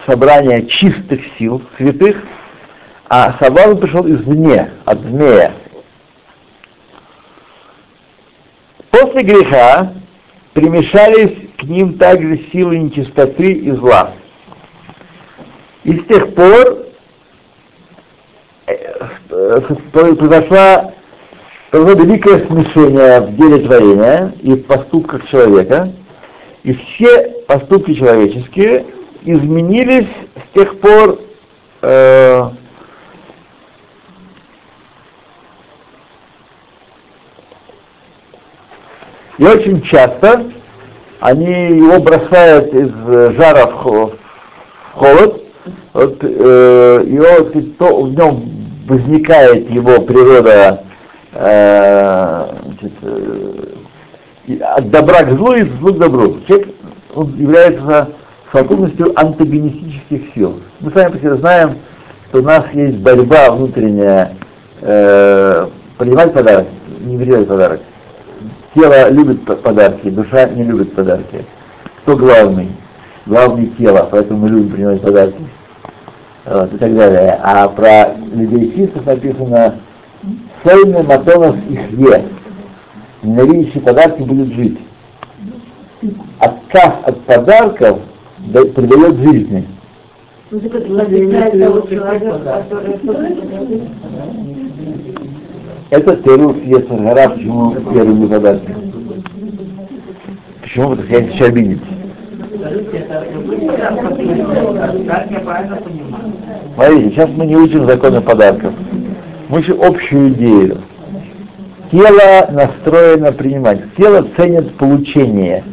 собрание 0.06 0.65
чистых 0.67 1.21
сил, 1.38 1.62
святых, 1.77 2.17
а 3.13 3.36
соблазн 3.41 3.78
пришел 3.78 4.08
извне, 4.08 4.71
от 4.86 5.02
змея. 5.02 5.52
После 8.89 9.24
греха 9.24 9.95
примешались 10.54 11.50
к 11.58 11.63
ним 11.63 11.97
также 11.97 12.38
силы 12.54 12.78
нечистоты 12.78 13.52
и 13.52 13.71
зла. 13.71 14.13
И 15.84 16.00
с 16.00 16.06
тех 16.06 16.34
пор 16.36 16.86
э, 18.67 19.60
произошла 19.91 20.93
произошло 21.69 21.93
великое 22.04 22.47
смешение 22.47 23.19
в 23.19 23.36
деле 23.36 23.58
творения 23.65 24.34
и 24.41 24.54
в 24.54 24.63
поступках 24.63 25.28
человека, 25.28 25.91
и 26.63 26.74
все 26.74 27.43
поступки 27.45 27.93
человеческие 27.93 28.86
изменились 29.24 30.08
с 30.38 30.58
тех 30.58 30.80
пор 30.80 31.19
э, 31.82 32.50
и 39.41 39.43
очень 39.43 39.82
часто 39.82 40.51
они 41.19 41.51
его 41.51 41.99
бросают 41.99 42.71
из 42.75 42.91
жара 43.36 43.65
в 43.65 44.13
холод, 44.93 45.43
вот, 45.93 46.17
э, 46.21 47.04
и 47.08 47.17
вот, 47.17 47.77
то, 47.80 48.04
в 48.04 48.12
нем 48.12 48.43
возникает 48.88 49.67
его 49.71 49.99
природа 50.01 50.84
э, 51.34 52.45
значит, 52.65 52.91
э, 53.01 54.58
от 54.75 54.91
добра 54.91 55.23
к 55.23 55.32
злу 55.32 55.54
и 55.54 55.63
злу 55.63 55.91
к 55.95 55.97
добру. 55.97 56.41
Человек 56.47 56.75
он 57.15 57.36
является 57.36 58.10
совокупностью 58.51 59.19
антагонистических 59.19 60.36
сил. 60.36 60.62
Мы 60.82 60.91
с 60.91 60.93
вами 60.93 61.13
по 61.13 61.17
себе 61.17 61.36
знаем, 61.38 61.80
что 62.30 62.41
у 62.41 62.43
нас 62.43 62.65
есть 62.73 62.99
борьба 62.99 63.49
внутренняя, 63.49 64.36
э, 64.82 65.67
принимать 65.97 66.32
подарок, 66.32 66.67
не 66.99 67.17
принимать 67.17 67.47
подарок. 67.47 67.82
Тело 68.73 69.10
любит 69.10 69.43
подарки, 69.43 70.10
душа 70.10 70.47
не 70.47 70.63
любит 70.63 70.95
подарки. 70.95 71.45
Кто 71.97 72.15
главный? 72.15 72.69
Главный 73.25 73.67
тело, 73.77 74.07
поэтому 74.10 74.39
мы 74.41 74.49
любим 74.49 74.69
принимать 74.69 75.01
подарки. 75.01 75.43
Вот, 76.45 76.73
и 76.73 76.77
так 76.77 76.95
далее. 76.95 77.39
А 77.43 77.67
про 77.67 78.15
людей 78.34 78.71
чистых 78.75 79.05
написано 79.05 79.75
Сойны 80.63 81.03
Матонов 81.03 81.55
их 81.69 81.91
е. 81.91 82.25
Ненавидящий 83.23 83.81
подарки 83.81 84.21
будет 84.21 84.53
жить. 84.53 84.79
Отказ 86.39 86.93
от 87.03 87.21
подарков 87.25 87.99
придает 88.51 89.17
жизни. 89.17 89.67
Это 90.49 90.81
Теруф 95.91 96.63
Ецаргара, 96.63 97.30
почему 97.30 97.75
я 97.93 98.04
люблю 98.04 98.27
подарки. 98.30 98.75
Почему? 100.62 100.89
Потому 100.91 101.08
что 101.08 101.19
я 101.19 101.27
сейчас 101.27 101.47
обидеть. 101.47 101.82
Смотрите, 106.75 107.10
сейчас 107.10 107.30
мы 107.32 107.45
не 107.45 107.56
учим 107.58 107.86
законы 107.88 108.21
подарков. 108.21 108.73
Мы 109.49 109.60
учим 109.60 109.82
общую 109.82 110.30
идею. 110.30 110.82
Тело 111.91 112.49
настроено 112.51 113.34
принимать. 113.34 113.82
Тело 113.95 114.25
ценит 114.38 114.75
получение 114.77 115.63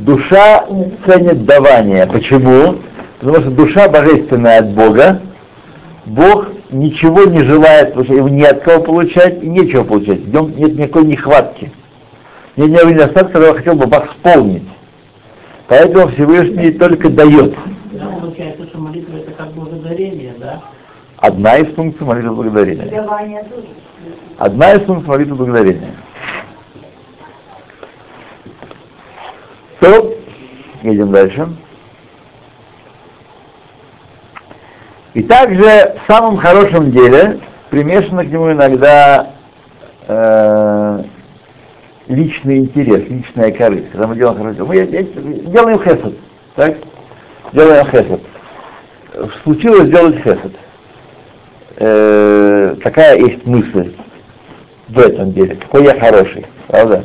душа 0.00 0.64
ценит 1.06 1.44
давание. 1.44 2.06
Почему? 2.06 2.76
Потому 3.20 3.40
что 3.40 3.50
душа 3.50 3.88
божественная 3.88 4.60
от 4.60 4.70
Бога, 4.70 5.20
Бог 6.06 6.48
ничего 6.72 7.24
не 7.24 7.42
желает, 7.42 7.88
потому 7.88 8.04
что 8.04 8.14
ему 8.14 8.28
не 8.28 8.44
от 8.44 8.62
кого 8.62 8.84
получать 8.84 9.42
и 9.42 9.48
нечего 9.48 9.84
получать. 9.84 10.20
В 10.20 10.32
нем 10.32 10.56
нет 10.56 10.74
никакой 10.74 11.04
нехватки. 11.04 11.72
Нет 12.56 12.70
никакого 12.70 12.92
недостатка, 12.92 13.32
который 13.32 13.56
хотел 13.56 13.74
бы 13.74 13.86
восполнить. 13.86 14.68
Поэтому 15.68 16.08
Всевышний 16.08 16.72
только 16.72 17.08
дает. 17.10 17.54
Да, 17.92 18.06
получается, 18.20 18.66
что 18.66 18.78
молитва 18.78 19.16
это 19.18 19.32
как 19.32 19.52
благодарение, 19.52 20.34
да? 20.38 20.62
Одна 21.18 21.58
из 21.58 21.74
функций 21.74 22.06
молитвы 22.06 22.34
благодарения. 22.34 23.06
Одна 24.38 24.72
из 24.72 24.82
функций 24.82 25.08
молитвы 25.08 25.36
благодарения. 25.36 25.94
То, 29.80 30.14
едем 30.82 31.12
дальше. 31.12 31.48
И 35.14 35.22
также 35.22 35.64
в 35.64 36.06
самом 36.06 36.36
хорошем 36.36 36.92
деле 36.92 37.40
примешано 37.70 38.24
к 38.24 38.28
нему 38.28 38.52
иногда 38.52 39.30
э, 40.06 41.02
личный 42.08 42.58
интерес, 42.58 43.08
личная 43.08 43.50
корысть. 43.50 43.90
Когда 43.90 44.06
мы 44.06 44.16
делаем 44.16 44.38
хорошо, 44.38 44.66
мы 44.66 44.74
делаем 44.76 45.82
хесед, 45.82 46.14
так? 46.54 46.76
Делаем 47.52 47.86
хесед. 47.86 48.20
случилось 49.42 49.88
сделать 49.88 50.16
хесед. 50.18 50.52
Э, 51.76 52.76
такая 52.82 53.18
есть 53.18 53.44
мысль 53.46 53.94
в 54.88 54.98
этом 54.98 55.32
деле. 55.32 55.56
Какой 55.56 55.84
я 55.84 55.98
хороший, 55.98 56.46
правда? 56.68 57.04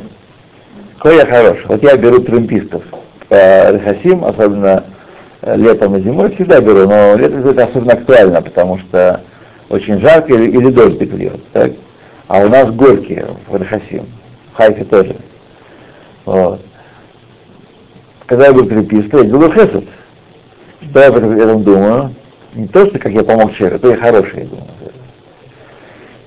Какой 0.96 1.16
я 1.16 1.26
хороший. 1.26 1.66
Вот 1.66 1.82
я 1.82 1.96
беру 1.96 2.20
трампистов 2.20 2.84
по 3.28 3.34
Рехасим, 3.34 4.24
особенно 4.24 4.84
э, 4.84 4.95
летом 5.54 5.96
и 5.96 6.02
зимой, 6.02 6.34
всегда 6.34 6.60
беру, 6.60 6.88
но 6.88 7.16
летом 7.16 7.46
это 7.46 7.64
особенно 7.64 7.92
актуально, 7.92 8.42
потому 8.42 8.78
что 8.78 9.20
очень 9.68 10.00
жарко 10.00 10.34
или, 10.34 10.50
или 10.50 10.70
дождик 10.70 11.12
льет. 11.12 11.40
Так? 11.52 11.72
А 12.26 12.40
у 12.40 12.48
нас 12.48 12.70
горки 12.72 13.24
в 13.48 13.56
Рехасим, 13.56 14.06
в 14.52 14.56
Хайфе 14.56 14.84
тоже. 14.84 15.16
Вот. 16.24 16.60
Когда 18.26 18.46
я 18.46 18.52
был 18.52 18.66
трампистом, 18.66 19.22
я 19.22 19.28
делаю 19.28 19.52
хесед. 19.52 19.84
Что 20.90 21.00
я 21.00 21.08
об 21.08 21.16
этом 21.16 21.62
думаю? 21.62 22.14
Не 22.54 22.66
то, 22.66 22.86
что 22.86 22.98
как 22.98 23.12
я 23.12 23.22
помог 23.22 23.54
человеку, 23.54 23.82
то 23.82 23.90
я 23.90 23.96
хороший, 23.96 24.40
я 24.40 24.46
думаю. 24.46 24.66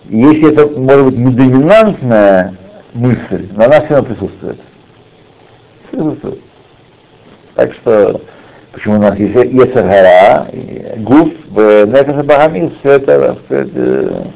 Если 0.05 0.51
это, 0.51 0.67
может 0.79 1.05
быть, 1.07 1.17
не 1.17 1.33
доминантная 1.33 2.55
мысль, 2.93 3.49
но 3.55 3.65
она 3.65 3.81
все 3.81 3.95
равно 3.95 4.03
присутствует. 4.03 4.59
Присутствует. 5.91 6.39
Так 7.55 7.73
что, 7.73 8.21
почему 8.71 8.95
у 8.95 8.99
нас 8.99 9.17
есть 9.17 9.35
Ецаргара, 9.35 10.47
Гуф, 10.97 11.29
Нефеша 11.51 12.23
Багамис, 12.23 12.71
все 12.79 12.91
это, 12.91 13.37
все 13.45 13.55
это, 13.55 14.27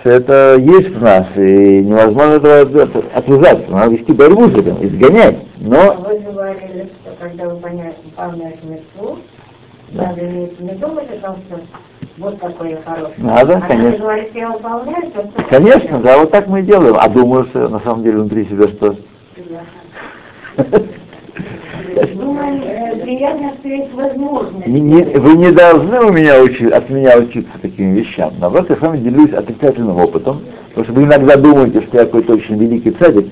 все 0.00 0.10
это 0.10 0.56
есть 0.58 0.90
в 0.90 1.02
нас, 1.02 1.26
и 1.36 1.80
невозможно 1.80 2.34
этого 2.34 2.60
отвязаться, 3.14 3.70
надо 3.70 3.92
вести 3.92 4.12
борьбу 4.12 4.48
с 4.48 4.54
этим, 4.54 4.76
изгонять. 4.86 5.36
Но... 5.58 5.94
Вы 6.06 6.18
говорили, 6.20 6.90
что 7.02 7.12
когда 7.20 7.48
вы 7.48 7.54
выполняете 7.54 8.58
мецву, 8.64 9.18
надо 9.92 10.20
иметь 10.20 10.60
не 10.60 10.72
думать 10.72 11.08
о 11.10 11.26
том, 11.26 11.36
что 11.48 11.60
вот 12.16 12.38
какой 12.38 12.70
я 12.70 12.78
хороший. 12.84 13.14
Надо, 13.18 13.56
а 13.56 13.60
конечно. 13.60 13.98
говорить, 13.98 14.30
я 14.34 14.50
выполняю, 14.50 15.10
то 15.10 15.28
Конечно, 15.48 16.00
да, 16.00 16.18
вот 16.18 16.30
так 16.30 16.46
мы 16.46 16.60
и 16.60 16.62
делаем. 16.62 16.96
А 16.98 17.08
думаю, 17.08 17.46
что 17.46 17.68
на 17.68 17.80
самом 17.80 18.04
деле 18.04 18.18
внутри 18.18 18.44
себя 18.46 18.68
что? 18.68 18.96
Думаю, 22.14 22.62
э. 22.64 23.04
Не- 24.66 25.18
вы 25.18 25.34
не 25.36 25.50
должны 25.52 26.00
у 26.00 26.12
меня 26.12 26.42
учи- 26.42 26.68
от 26.70 26.88
меня 26.90 27.18
учиться 27.18 27.52
таким 27.60 27.94
вещам. 27.94 28.34
Наоборот, 28.38 28.70
я 28.70 28.76
с 28.76 28.80
вами 28.80 28.98
делюсь 28.98 29.32
отрицательным 29.32 29.96
опытом, 29.98 30.40
потому 30.68 30.84
что 30.84 30.92
вы 30.94 31.02
иногда 31.04 31.36
думаете, 31.36 31.82
что 31.82 31.98
я 31.98 32.04
какой-то 32.04 32.34
очень 32.34 32.56
великий 32.58 32.90
цадик. 32.92 33.26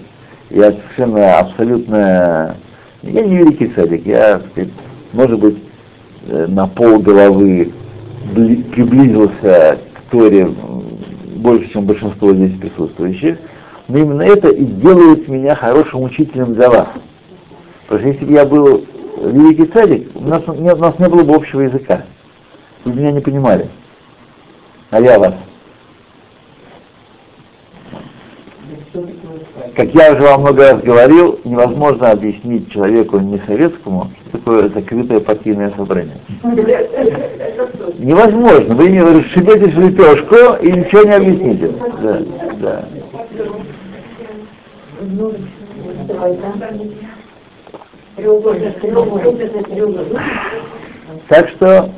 Я 0.50 0.72
совершенно 0.72 1.38
абсолютно... 1.38 2.56
Я 3.02 3.22
не 3.22 3.36
великий 3.38 3.68
цадик, 3.68 4.06
я, 4.06 4.40
может 5.12 5.38
быть, 5.40 5.56
э, 6.28 6.46
на 6.48 6.66
пол 6.68 6.98
головы 7.00 7.72
бли- 8.34 8.62
приблизился 8.70 9.78
к 9.94 10.10
Торе 10.12 10.48
больше, 11.36 11.70
чем 11.72 11.84
большинство 11.86 12.32
здесь 12.32 12.52
присутствующих, 12.60 13.38
но 13.88 13.98
именно 13.98 14.22
это 14.22 14.48
и 14.48 14.64
делает 14.64 15.28
меня 15.28 15.54
хорошим 15.56 16.02
учителем 16.02 16.54
для 16.54 16.70
вас. 16.70 16.88
Потому 17.92 18.00
что 18.00 18.08
если 18.08 18.24
бы 18.24 18.32
я 18.32 18.46
был 18.46 18.86
великий 19.22 19.66
царик, 19.66 20.10
у 20.14 20.24
нас, 20.24 20.40
не, 20.46 20.72
у 20.72 20.76
нас 20.78 20.98
не 20.98 21.08
было 21.10 21.24
бы 21.24 21.34
общего 21.34 21.60
языка. 21.60 22.04
Вы 22.86 22.94
меня 22.94 23.12
не 23.12 23.20
понимали. 23.20 23.68
А 24.88 24.98
я 24.98 25.18
вас. 25.18 25.34
Как 29.76 29.94
я 29.94 30.12
уже 30.12 30.22
вам 30.22 30.40
много 30.40 30.70
раз 30.70 30.80
говорил, 30.80 31.38
невозможно 31.44 32.12
объяснить 32.12 32.72
человеку 32.72 33.18
не 33.18 33.38
советскому, 33.46 34.10
что 34.22 34.38
такое 34.38 34.70
закрытое 34.70 35.20
партийное 35.20 35.70
собрание. 35.76 36.16
Невозможно. 37.98 38.74
Вы 38.74 38.88
не 38.88 39.02
расшибетесь 39.02 39.74
в 39.74 39.80
лепешку 39.80 40.56
и 40.62 40.72
ничего 40.72 41.02
не 41.02 41.12
объясните. 41.12 41.72
Да, 42.00 42.22
да. 42.58 42.88
Так 51.28 51.48
что 51.50 51.90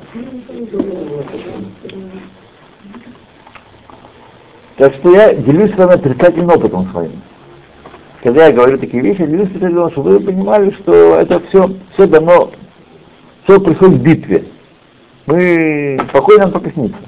Так 4.76 4.94
что 4.94 5.10
я 5.14 5.34
делюсь 5.34 5.72
с 5.72 5.76
вами 5.76 5.94
отрицательным 5.94 6.50
опытом 6.50 6.90
своим. 6.90 7.22
Когда 8.22 8.46
я 8.46 8.52
говорю 8.52 8.78
такие 8.78 9.02
вещи, 9.02 9.20
я 9.20 9.26
делюсь 9.26 9.48
отрицательным, 9.48 9.90
чтобы 9.90 10.18
вы 10.18 10.20
понимали, 10.20 10.70
что 10.70 11.16
это 11.16 11.40
все, 11.48 11.70
все 11.92 12.06
дано, 12.06 12.50
все 13.44 13.60
происходит 13.60 13.98
в 13.98 14.02
битве. 14.02 14.44
Мы 15.26 15.98
спокойно 16.08 16.44
нам 16.44 16.52
только 16.52 16.70
снится. 16.70 16.98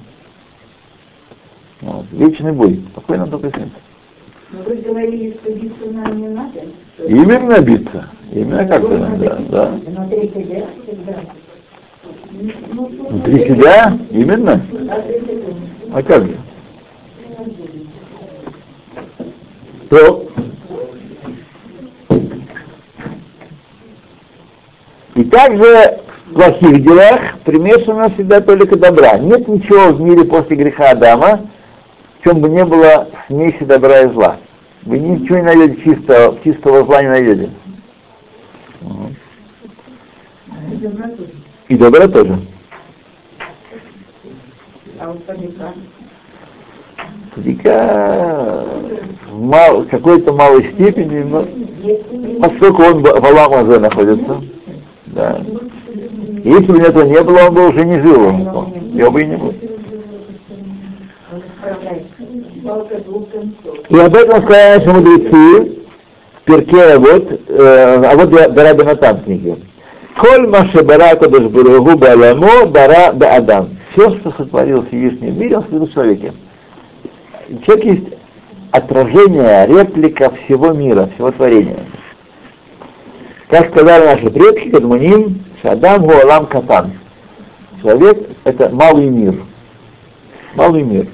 Вот. 1.81 2.07
Вечный 2.12 2.53
бой. 2.53 2.85
Спокойно 2.92 3.27
нам 3.27 3.31
только 3.31 3.57
снится. 3.59 3.79
Но 4.50 4.62
вы 4.62 4.76
говорили, 4.76 5.37
что 5.42 5.52
биться 5.52 5.90
нам 5.90 6.20
не 6.20 6.28
надо. 6.28 6.61
Именно 7.06 7.61
биться. 7.61 8.09
Именно 8.32 8.64
как 8.66 8.82
бы, 8.82 8.96
да, 9.18 9.38
да. 9.48 9.68
Внутри 9.70 10.28
себя 10.28 10.66
всегда. 10.82 11.14
Ну, 12.72 12.87
Внутри 13.09 13.46
себя, 13.46 13.98
именно. 14.11 14.62
А 15.92 16.02
как 16.02 16.26
же? 16.26 16.37
То. 19.88 20.28
И 25.14 25.24
также 25.24 26.00
в 26.26 26.35
плохих 26.35 26.82
делах 26.85 27.38
примешано 27.44 28.11
всегда 28.11 28.40
только 28.40 28.76
добра. 28.76 29.18
Нет 29.18 29.48
ничего 29.48 29.92
в 29.92 30.00
мире 30.00 30.24
после 30.24 30.56
греха 30.56 30.90
Адама, 30.90 31.48
в 32.18 32.24
чем 32.24 32.40
бы 32.40 32.48
не 32.48 32.64
было 32.64 33.09
смеси 33.26 33.64
добра 33.64 34.00
и 34.02 34.09
зла. 34.12 34.37
Вы 34.83 34.98
ничего 34.98 35.38
не 35.38 35.42
найдете 35.42 35.83
чистого, 35.83 36.38
чистого 36.44 36.85
зла 36.85 37.02
не 37.02 37.09
найдете. 37.09 37.50
И 41.68 41.76
добра 41.76 42.07
тоже. 42.09 42.38
А 44.98 45.09
вот 45.09 45.20
садика. 45.26 45.72
Садика 47.35 48.64
в 49.31 49.42
мал- 49.42 49.85
какой-то 49.85 50.33
малой 50.33 50.72
степени, 50.72 51.22
но 51.22 51.46
поскольку 52.40 52.83
он 52.83 53.02
в 53.02 53.07
Аламазе 53.07 53.79
находится, 53.79 54.42
да. 55.07 55.42
Если 56.44 56.72
бы 56.72 56.79
этого 56.79 57.02
не 57.05 57.22
было, 57.22 57.48
он 57.48 57.55
бы 57.55 57.68
уже 57.68 57.85
не 57.85 57.98
жил, 58.00 58.31
его 58.94 59.11
бы 59.11 59.22
и 59.22 59.26
не 59.26 59.37
было. 59.37 59.52
Он 61.33 61.40
исправляет. 61.40 62.07
Палка 62.64 62.98
двух 63.00 63.29
концов. 63.31 63.86
И 63.96 63.98
об 63.98 64.14
этом 64.14 64.42
сказали 64.42 64.78
наши 64.78 64.92
мудрецы 64.92 65.78
в 66.35 66.44
перке, 66.44 66.82
а 66.82 66.98
вот, 66.98 67.40
э, 67.48 68.02
а 68.04 68.14
вот 68.14 68.28
Бара 68.28 68.74
Бенатан 68.74 69.22
книги. 69.22 69.56
Коль 70.18 70.46
Маше 70.48 70.82
Бара 70.82 71.16
Кодыш 71.16 71.44
Барагу 71.44 71.96
Баламо 71.96 72.66
Бара 72.66 73.14
Адам. 73.35 73.70
Все, 73.92 74.11
что 74.18 74.32
сотворил 74.32 74.85
Всевышний 74.87 75.30
в 75.30 75.38
мире, 75.38 75.56
он 75.56 75.62
сотворил 75.62 75.87
в 75.87 75.92
человеке. 75.94 76.35
Человек 77.64 77.85
есть 77.87 78.09
отражение, 78.70 79.66
реплика 79.66 80.30
всего 80.44 80.74
мира, 80.74 81.09
всего 81.14 81.30
творения. 81.30 81.78
Как 83.48 83.70
сказали 83.70 84.04
наши 84.04 84.28
предки, 84.30 84.72
Кадмуним, 84.72 85.42
Шадам 85.62 86.02
Гуалам 86.02 86.44
Катан. 86.48 86.92
Человек— 87.80 88.28
это 88.44 88.68
малый 88.68 89.09
мир. 89.09 89.37
Малый 90.54 90.82
мир. 90.82 91.06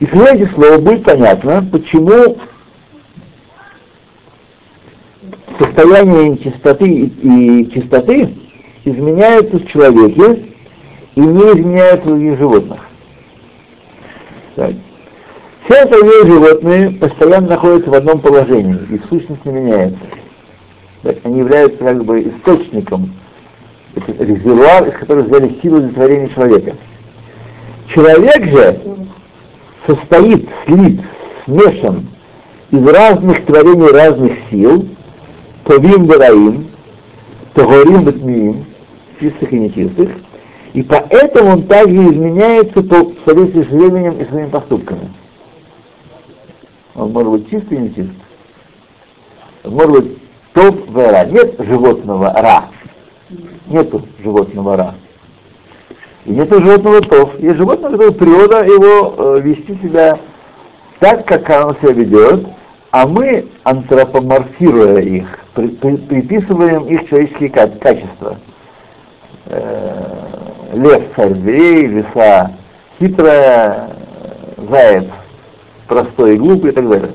И 0.00 0.06
с 0.06 0.12
этих 0.12 0.52
слов 0.52 0.80
будет 0.82 1.04
понятно, 1.04 1.66
почему 1.72 2.38
состояние 5.58 6.38
чистоты 6.38 6.88
и, 6.88 7.70
чистоты 7.72 8.34
изменяются 8.84 9.58
в 9.58 9.66
человеке 9.66 10.46
и 11.16 11.20
не 11.20 11.42
изменяются 11.42 12.10
в 12.10 12.38
животных. 12.38 12.80
Так. 14.54 14.72
Все 15.64 15.82
остальные 15.82 16.26
животные 16.26 16.90
постоянно 16.92 17.48
находятся 17.48 17.90
в 17.90 17.94
одном 17.94 18.20
положении, 18.20 18.78
и 18.90 19.00
сущность 19.08 19.44
не 19.44 19.52
меняется. 19.52 19.98
Так, 21.02 21.16
они 21.24 21.40
являются 21.40 21.78
как 21.78 22.04
бы 22.04 22.22
источником, 22.22 23.12
резервуар, 23.94 24.88
из 24.88 24.94
которого 24.94 25.24
взяли 25.24 25.58
силу 25.60 25.80
для 25.80 25.90
творения 25.90 26.28
человека. 26.28 26.76
Человек 27.88 28.44
же 28.44 28.80
состоит, 29.88 30.48
слит, 30.66 31.00
смешан 31.44 32.08
из 32.70 32.86
разных 32.86 33.46
творений 33.46 33.90
разных 33.90 34.32
сил, 34.50 34.86
Товим 35.64 36.06
Бараим, 36.06 36.70
Тогорим 37.54 38.04
Батмиим, 38.04 38.66
чистых 39.18 39.52
и 39.52 39.58
нечистых, 39.58 40.10
и 40.74 40.82
поэтому 40.82 41.52
он 41.52 41.62
также 41.64 41.96
изменяется 41.96 42.82
по 42.82 42.96
в 42.96 43.16
соответствии 43.24 43.62
с 43.62 43.68
временем 43.68 44.18
и 44.18 44.26
своими 44.26 44.50
поступками. 44.50 45.12
Он 46.94 47.12
может 47.12 47.30
быть 47.30 47.50
чистый 47.50 47.78
и 47.78 47.80
нечистый. 47.80 48.22
Он 49.64 49.72
может 49.72 49.90
быть 49.92 50.18
топ 50.52 50.90
вера. 50.90 51.24
Нет 51.26 51.54
животного 51.58 52.32
ра. 52.36 52.70
нету 53.66 54.02
животного 54.22 54.76
ра. 54.76 54.94
И 56.28 56.32
нету 56.32 56.60
животного 56.60 57.00
тов. 57.00 57.38
Есть 57.38 57.56
животное, 57.56 57.90
которое 57.90 58.12
природа 58.12 58.62
его 58.62 59.14
э, 59.16 59.40
вести 59.40 59.78
себя 59.82 60.18
так, 61.00 61.26
как 61.26 61.48
оно 61.48 61.74
себя 61.80 61.92
ведет, 61.92 62.46
а 62.90 63.06
мы, 63.06 63.46
антропоморфируя 63.64 65.00
их, 65.00 65.26
при, 65.54 65.68
при, 65.68 65.96
приписываем 65.96 66.84
их 66.84 67.08
человеческие 67.08 67.48
качества. 67.48 68.38
Э, 69.46 70.74
лев 70.74 71.02
царь 71.16 71.32
лиса 71.32 72.52
хитрая, 72.98 73.96
заяц 74.68 75.06
простой 75.86 76.34
и 76.34 76.38
глупый 76.38 76.72
и 76.72 76.74
так 76.74 76.90
далее. 76.90 77.12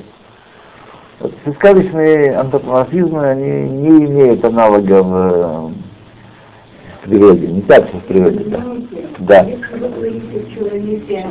Вот, 1.20 1.32
сказочные 1.54 2.36
антропоморфизмы, 2.36 3.28
они 3.28 3.68
не 3.68 4.06
имеют 4.06 4.44
аналогов 4.44 5.06
э, 5.08 5.68
в 6.96 7.08
природе, 7.08 7.46
не 7.46 7.60
так, 7.62 7.86
что 7.86 7.98
в 7.98 8.04
природе. 8.06 8.44
Да. 8.46 8.73
Да. 9.18 9.42
Если 9.42 9.76
вы 9.76 9.88
говорите 9.88 10.54
человеке, 10.54 11.26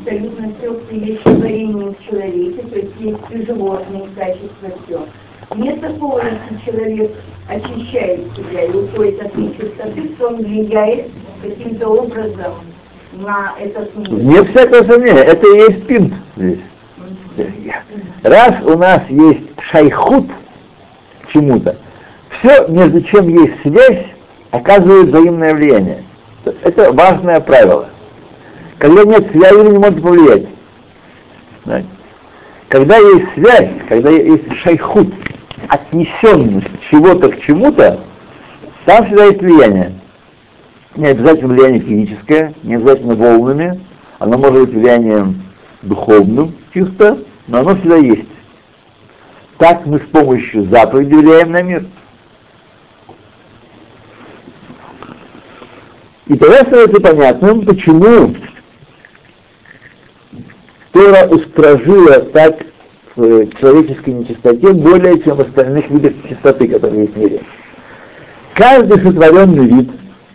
абсолютно 0.00 0.52
все 0.58 0.96
есть 0.96 1.22
творение 1.22 1.94
в 1.94 2.04
человеке, 2.04 2.62
то 2.62 2.76
есть 2.76 2.92
есть 2.98 3.18
и 3.30 3.46
животные 3.46 4.08
качества, 4.16 4.70
все. 4.86 5.06
Нет 5.54 5.80
такого, 5.80 6.20
если 6.20 6.70
человек 6.70 7.12
очищает 7.48 8.36
себя 8.36 8.64
и 8.64 8.70
уходит 8.70 9.22
от 9.22 9.36
нечистоты, 9.36 10.14
что 10.16 10.28
он 10.28 10.36
влияет 10.36 11.06
каким-то 11.42 11.88
образом 11.88 12.54
на 13.12 13.54
этот 13.60 13.94
мир. 13.96 14.10
Нет 14.10 14.48
всякого 14.50 14.84
сомнения, 14.90 15.22
это 15.22 15.46
и 15.46 15.58
есть 15.58 15.86
пинт 15.86 16.14
здесь. 16.36 16.60
Раз 18.22 18.54
у 18.64 18.76
нас 18.76 19.02
есть 19.08 19.42
шайхут 19.60 20.26
к 21.22 21.28
чему-то, 21.32 21.76
все, 22.30 22.66
между 22.68 23.02
чем 23.02 23.28
есть 23.28 23.60
связь, 23.62 24.06
оказывает 24.50 25.08
взаимное 25.08 25.54
влияние. 25.54 26.02
Это 26.46 26.92
важное 26.92 27.40
правило. 27.40 27.90
Когда 28.78 29.04
нет 29.04 29.30
связи, 29.32 29.54
вы 29.54 29.70
не 29.70 29.78
можете 29.78 30.00
повлиять. 30.00 30.46
Знаете? 31.64 31.88
Когда 32.68 32.96
есть 32.96 33.26
связь, 33.34 33.70
когда 33.88 34.10
есть 34.10 34.52
шайхут, 34.62 35.12
отнесенность 35.68 36.68
чего-то 36.90 37.30
к 37.30 37.40
чему-то, 37.40 38.00
там 38.84 39.06
всегда 39.06 39.24
есть 39.24 39.40
влияние. 39.40 39.92
Не 40.94 41.08
обязательно 41.08 41.54
влияние 41.54 41.80
физическое, 41.80 42.54
не 42.62 42.76
обязательно 42.76 43.14
волнами, 43.14 43.80
оно 44.18 44.38
может 44.38 44.66
быть 44.66 44.74
влиянием 44.74 45.42
духовным 45.82 46.54
чисто, 46.72 47.18
но 47.48 47.58
оно 47.58 47.76
всегда 47.76 47.96
есть. 47.96 48.28
Так 49.58 49.86
мы 49.86 49.98
с 49.98 50.06
помощью 50.12 50.64
заповеди 50.66 51.14
влияем 51.14 51.50
на 51.50 51.62
мир. 51.62 51.86
И 56.26 56.36
тогда 56.36 56.56
становится 56.56 57.00
понятным, 57.00 57.64
почему 57.64 58.34
Тора 60.92 61.28
устражила 61.28 62.20
так 62.32 62.66
в 63.14 63.46
человеческой 63.60 64.10
нечистоте 64.10 64.72
более, 64.72 65.22
чем 65.22 65.36
в 65.36 65.40
остальных 65.40 65.88
видах 65.88 66.12
чистоты, 66.28 66.68
которые 66.68 67.02
есть 67.02 67.14
в 67.14 67.18
мире. 67.18 67.42
Каждый 68.54 69.00
сотворенный 69.02 69.66
вид, 69.66 69.90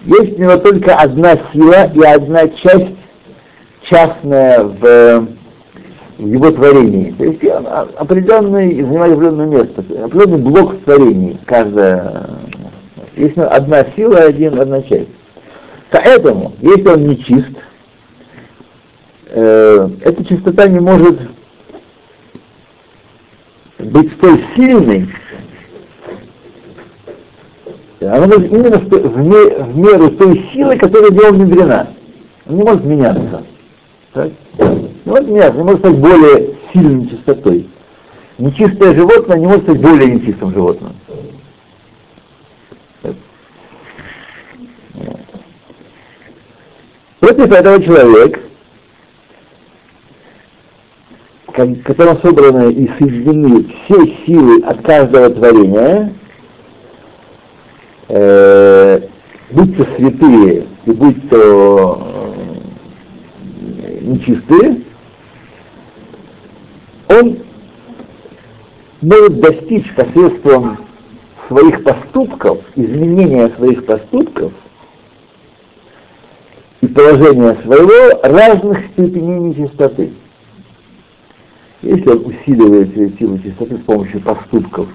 есть 0.06 0.40
у 0.40 0.42
него 0.42 0.58
только 0.58 0.96
одна 0.96 1.34
сила 1.52 1.92
и 1.94 2.02
одна 2.04 2.48
часть 2.48 2.96
частная 3.84 4.64
в, 4.64 5.28
в 6.18 6.26
его 6.26 6.52
творении. 6.52 7.12
То 7.18 7.26
есть 7.26 7.44
определенный, 7.98 8.82
занимает 8.82 9.14
определенное 9.14 9.48
место, 9.48 9.84
определенный 10.06 10.38
блок 10.38 10.74
в 10.74 10.84
творении. 10.84 11.40
Каждая, 11.46 12.30
есть 13.16 13.38
одна 13.38 13.86
сила 13.96 14.24
и 14.24 14.30
один, 14.30 14.60
одна 14.60 14.82
часть. 14.84 15.10
Поэтому, 15.92 16.54
если 16.62 16.88
он 16.88 17.06
не 17.06 17.18
чист, 17.18 17.52
э, 19.28 19.90
эта 20.02 20.26
чистота 20.26 20.68
не 20.68 20.80
может 20.80 21.20
быть 23.78 24.14
столь 24.14 24.42
сильной, 24.56 25.10
она 28.00 28.26
может 28.26 28.52
именно 28.52 28.80
в, 28.80 29.78
меру 29.78 30.12
той 30.12 30.50
силы, 30.54 30.78
которая 30.78 31.12
в 31.12 31.14
него 31.14 31.30
внедрена. 31.30 31.90
Он 32.48 32.56
не 32.56 32.64
может 32.64 32.86
меняться. 32.86 33.44
Так? 34.14 34.32
Не 34.58 35.12
может 35.12 35.28
меняться, 35.28 35.58
не 35.58 35.64
может 35.64 35.80
стать 35.82 35.98
более 35.98 36.56
сильной 36.72 37.10
чистотой. 37.10 37.70
Нечистое 38.38 38.96
животное 38.96 39.38
не 39.38 39.46
может 39.46 39.64
стать 39.64 39.82
более 39.82 40.14
нечистым 40.14 40.54
животным. 40.54 40.94
Против 47.22 47.52
этого 47.52 47.82
человек 47.84 48.40
в 51.48 51.84
котором 51.84 52.20
собраны 52.22 52.72
и 52.72 52.90
соединены 52.98 53.66
все 53.66 54.08
силы 54.26 54.64
от 54.64 54.82
каждого 54.82 55.30
творения, 55.30 56.14
э, 58.08 59.02
будь 59.52 59.78
то 59.78 59.86
святые 59.98 60.66
и 60.86 60.92
будь 60.92 61.30
то 61.30 62.08
э, 63.84 64.00
нечистые, 64.02 64.82
он 67.10 67.40
может 69.02 69.42
достичь 69.42 69.94
посредством 69.94 70.78
своих 71.50 71.84
поступков, 71.84 72.60
изменения 72.76 73.50
своих 73.58 73.86
поступков 73.86 74.54
и 76.82 76.88
положения 76.88 77.56
своего 77.64 78.20
разных 78.24 78.80
степеней 78.94 79.40
нечистоты. 79.40 80.12
Если 81.82 82.10
он 82.10 82.26
усиливает 82.26 82.94
свою 82.94 83.18
силу 83.18 83.40
чистоты 83.40 83.78
с 83.78 83.82
помощью 83.82 84.22
поступков, 84.22 84.90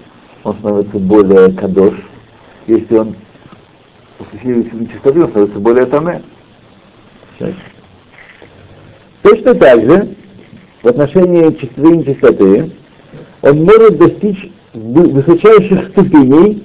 он 0.45 0.55
становится 0.59 0.99
более 0.99 1.53
кадош. 1.53 1.95
Если 2.67 2.97
он 2.97 3.17
усиливает 4.19 4.71
силу 4.71 4.87
чистоты, 4.87 5.23
он 5.23 5.29
становится 5.31 5.59
более 5.61 5.87
таме. 5.87 6.23
Точно 9.23 9.55
так 9.55 9.81
же, 9.83 10.17
в 10.83 10.89
отношении 10.89 11.51
чистоты 11.55 11.89
и 11.89 11.99
нечистоты, 11.99 12.71
он 13.43 13.65
может 13.65 13.99
достичь 13.99 14.51
высочайших 14.75 15.91
ступеней 15.91 16.65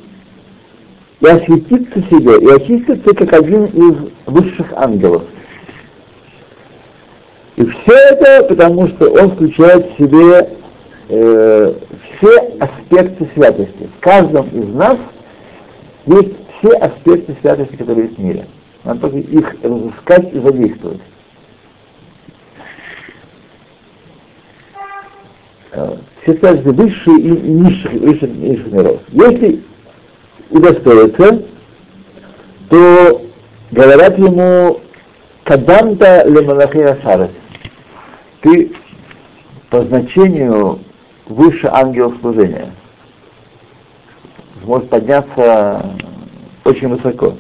и 1.21 1.27
осветиться 1.27 2.01
себе, 2.09 2.37
и 2.39 2.47
очиститься 2.47 3.13
как 3.13 3.33
один 3.33 3.65
из 3.65 4.11
высших 4.25 4.73
ангелов. 4.73 5.23
И 7.55 7.65
все 7.65 7.93
это 7.93 8.43
потому, 8.47 8.87
что 8.87 9.11
он 9.11 9.31
включает 9.31 9.91
в 9.91 9.97
себе 9.97 10.49
э, 11.09 11.73
все 12.17 12.37
аспекты 12.59 13.29
святости. 13.35 13.89
В 13.97 13.99
каждом 13.99 14.47
из 14.47 14.67
нас 14.73 14.97
есть 16.07 16.31
все 16.57 16.69
аспекты 16.77 17.37
святости, 17.41 17.75
которые 17.75 18.07
есть 18.07 18.17
в 18.17 18.23
мире. 18.23 18.47
Надо 18.83 19.01
только 19.01 19.17
их 19.17 19.55
разыскать 19.61 20.33
и 20.33 20.39
задействовать. 20.39 21.01
Э, 25.73 25.97
все 26.23 26.33
святости 26.33 26.67
высшие 26.67 27.19
и 27.19 27.29
низших, 27.29 27.93
высших, 27.93 28.29
низших 28.29 28.71
миров. 28.71 29.01
Если 29.09 29.61
удостоится, 30.51 31.43
то 32.69 33.21
говорят 33.71 34.17
ему 34.17 34.79
Каданта 35.43 36.23
лемалахия 36.27 36.99
шарес 37.01 37.31
ты 38.41 38.71
по 39.69 39.81
значению 39.83 40.79
выше 41.27 41.69
ангела 41.71 42.13
служения. 42.19 42.71
Сможешь 44.63 44.89
подняться 44.89 45.85
очень 46.65 46.89
высоко. 46.89 47.35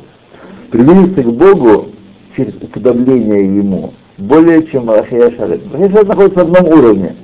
Приблизиться 0.71 1.23
к 1.23 1.33
Богу 1.33 1.89
через 2.35 2.55
уподобление 2.55 3.57
Ему 3.57 3.93
более, 4.17 4.65
чем 4.67 4.85
Малахия 4.85 5.31
Шарет. 5.31 5.65
Малахия 5.71 6.03
находится 6.03 6.45
в 6.45 6.53
одном 6.53 6.79
уровне. 6.79 7.15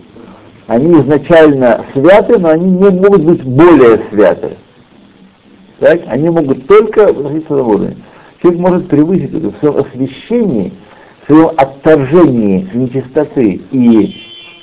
Они 0.67 0.99
изначально 0.99 1.85
святы, 1.93 2.37
но 2.39 2.49
они 2.49 2.69
не 2.69 2.89
могут 2.89 3.23
быть 3.23 3.43
более 3.43 4.01
святы. 4.09 4.57
Так? 5.79 6.01
Они 6.07 6.29
могут 6.29 6.67
только 6.67 7.13
находиться 7.13 7.53
на 7.53 7.63
уровне. 7.63 7.97
Человек 8.41 8.61
может 8.61 8.87
превысить 8.89 9.33
это 9.33 9.51
в 9.51 9.57
своем 9.57 9.77
освящении– 9.77 10.73
своем 11.27 11.51
отторжении 11.57 12.69
нечистоты 12.73 13.61
и 13.71 14.15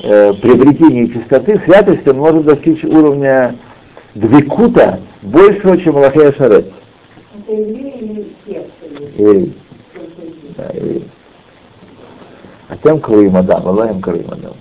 э, 0.02 0.32
приобретении 0.34 1.06
чистоты, 1.06 1.60
святости 1.64 2.08
он 2.08 2.16
может 2.16 2.44
достичь 2.46 2.84
уровня 2.84 3.56
двекута 4.14 5.00
большего, 5.22 5.78
чем 5.78 5.96
Аллахея 5.98 6.32
Шарет. 6.32 6.72
Это 7.36 7.52
евреи 7.52 8.26
Да, 10.56 10.70
евреи. 10.72 11.04
А 12.68 12.76
тем 12.78 13.00
Калуим 13.00 13.36
Адам, 13.36 13.66
Аллахем 13.66 14.00
Калуим 14.00 14.30
Адам. 14.30 14.54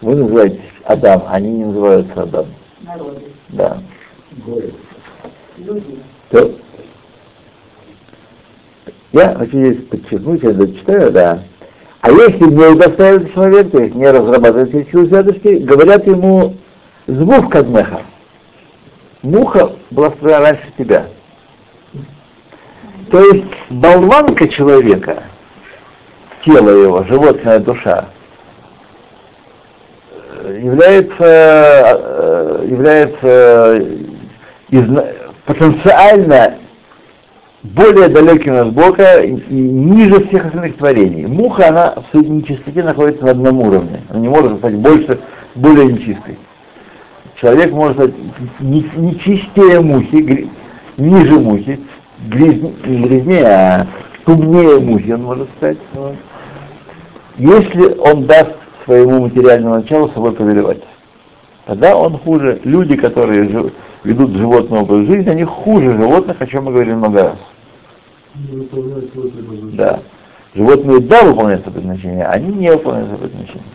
Вы 0.00 0.16
называетесь 0.16 0.60
Адам, 0.84 1.24
они 1.28 1.50
не 1.50 1.64
называются 1.66 2.22
Адам. 2.22 2.46
Народы. 2.82 3.20
Да. 3.50 3.78
Люди. 5.64 5.98
То, 6.30 6.52
Я 9.12 9.34
хочу 9.34 9.50
здесь 9.50 9.84
подчеркнуть, 9.88 10.42
я 10.42 10.52
дочитаю, 10.52 11.10
да. 11.10 11.42
А 12.00 12.10
если 12.10 12.44
не 12.44 12.66
удостаивается 12.66 13.32
человек, 13.34 13.70
то 13.70 13.78
есть 13.82 13.94
не 13.94 14.10
разрабатывает 14.10 14.74
эти 14.74 14.90
святости, 14.90 15.58
говорят 15.58 16.06
ему 16.06 16.56
звук 17.06 17.52
кадмеха. 17.52 18.02
Муха 19.22 19.72
была 19.90 20.10
строена 20.10 20.40
раньше 20.40 20.72
тебя. 20.78 21.06
То 23.10 23.20
есть 23.20 23.52
болванка 23.68 24.48
человека, 24.48 25.24
тело 26.44 26.70
его, 26.70 27.02
животная 27.04 27.58
душа, 27.58 28.08
является, 30.46 31.16
э, 31.20 32.66
является 32.66 33.84
изна... 34.70 35.04
потенциально 35.50 36.58
более 37.62 38.08
далеким 38.08 38.54
от 38.54 38.72
Бога 38.72 39.20
и 39.20 39.32
ниже 39.52 40.26
всех 40.26 40.46
остальных 40.46 40.76
творений. 40.76 41.26
Муха, 41.26 41.68
она 41.68 41.94
в 41.96 42.10
своей 42.10 42.28
нечистоте 42.28 42.82
находится 42.84 43.24
на 43.24 43.32
одном 43.32 43.60
уровне. 43.60 44.00
Она 44.08 44.20
не 44.20 44.28
может 44.28 44.58
стать 44.58 44.76
больше, 44.76 45.18
более 45.56 45.92
нечистой. 45.92 46.38
Человек 47.34 47.72
может 47.72 47.96
стать 47.96 48.14
не, 48.60 48.88
не 48.96 49.18
чистее 49.18 49.80
мухи, 49.80 50.48
ниже 50.96 51.38
мухи, 51.38 51.80
гряз, 52.28 52.54
не 52.86 53.02
грязнее, 53.02 53.46
а 53.46 53.86
тумнее 54.24 54.78
мухи 54.78 55.10
он 55.10 55.22
может 55.24 55.48
стать. 55.58 55.78
Вот. 55.94 56.14
Если 57.36 57.98
он 57.98 58.26
даст 58.26 58.54
своему 58.84 59.22
материальному 59.22 59.76
началу 59.76 60.10
собой 60.10 60.32
повелевать. 60.32 60.82
Тогда 61.70 61.96
он 61.96 62.18
хуже. 62.18 62.60
Люди, 62.64 62.96
которые 62.96 63.48
жив, 63.48 63.72
ведут 64.02 64.32
животный 64.32 64.80
образ 64.80 65.06
жизни, 65.06 65.28
они 65.28 65.44
хуже 65.44 65.92
животных, 65.92 66.36
о 66.40 66.46
чем 66.48 66.64
мы 66.64 66.72
говорили 66.72 66.94
много 66.94 67.22
раз. 67.22 67.38
Да. 69.74 70.00
Животные 70.52 70.98
да 70.98 71.22
выполняют 71.22 71.62
свое 71.62 71.74
предназначение, 71.74 72.26
они 72.26 72.52
не 72.52 72.72
выполняют 72.72 73.10
свое 73.10 73.22
предназначение. 73.22 73.68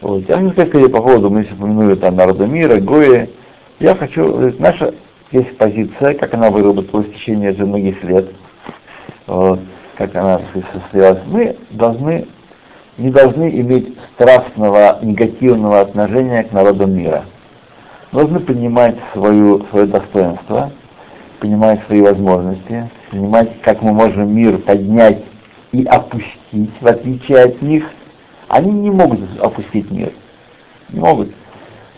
Вот. 0.00 0.28
Я 0.28 0.36
хочу 0.36 0.50
сказать 0.68 0.92
по 0.92 1.02
поводу, 1.02 1.28
мы 1.28 1.42
упомянули 1.42 1.96
там 1.96 2.14
народа 2.14 2.46
мира, 2.46 2.76
Гои. 2.76 3.28
Я 3.80 3.96
хочу, 3.96 4.52
наша 4.60 4.94
есть 5.32 5.58
позиция, 5.58 6.14
как 6.14 6.34
она 6.34 6.50
выработалась 6.50 7.08
в 7.08 7.14
течение 7.14 7.50
уже 7.50 7.66
многих 7.66 8.00
лет, 8.04 8.30
вот, 9.26 9.58
как 9.96 10.14
она 10.14 10.40
состоялась. 10.72 11.22
Мы 11.26 11.56
должны 11.70 12.28
не 13.00 13.10
должны 13.10 13.48
иметь 13.60 13.96
страстного, 14.14 14.98
негативного 15.02 15.80
отношения 15.80 16.44
к 16.44 16.52
народам 16.52 16.92
мира. 16.92 17.24
Должны 18.12 18.40
понимать 18.40 18.96
свою, 19.12 19.64
свое 19.70 19.86
достоинство, 19.86 20.70
понимать 21.40 21.80
свои 21.86 22.02
возможности, 22.02 22.90
понимать, 23.10 23.60
как 23.62 23.80
мы 23.82 23.92
можем 23.92 24.34
мир 24.34 24.58
поднять 24.58 25.24
и 25.72 25.84
опустить, 25.84 26.70
в 26.80 26.86
отличие 26.86 27.44
от 27.44 27.62
них. 27.62 27.84
Они 28.48 28.70
не 28.70 28.90
могут 28.90 29.20
опустить 29.40 29.90
мир. 29.90 30.12
Не 30.90 31.00
могут. 31.00 31.30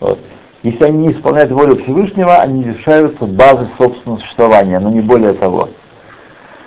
Вот. 0.01 0.21
Если 0.63 0.85
они 0.85 1.07
не 1.07 1.13
исполняют 1.13 1.51
волю 1.51 1.83
Всевышнего, 1.83 2.37
они 2.37 2.63
лишаются 2.63 3.25
базы 3.25 3.69
собственного 3.79 4.21
существования, 4.21 4.79
но 4.79 4.91
не 4.91 5.01
более 5.01 5.33
того. 5.33 5.71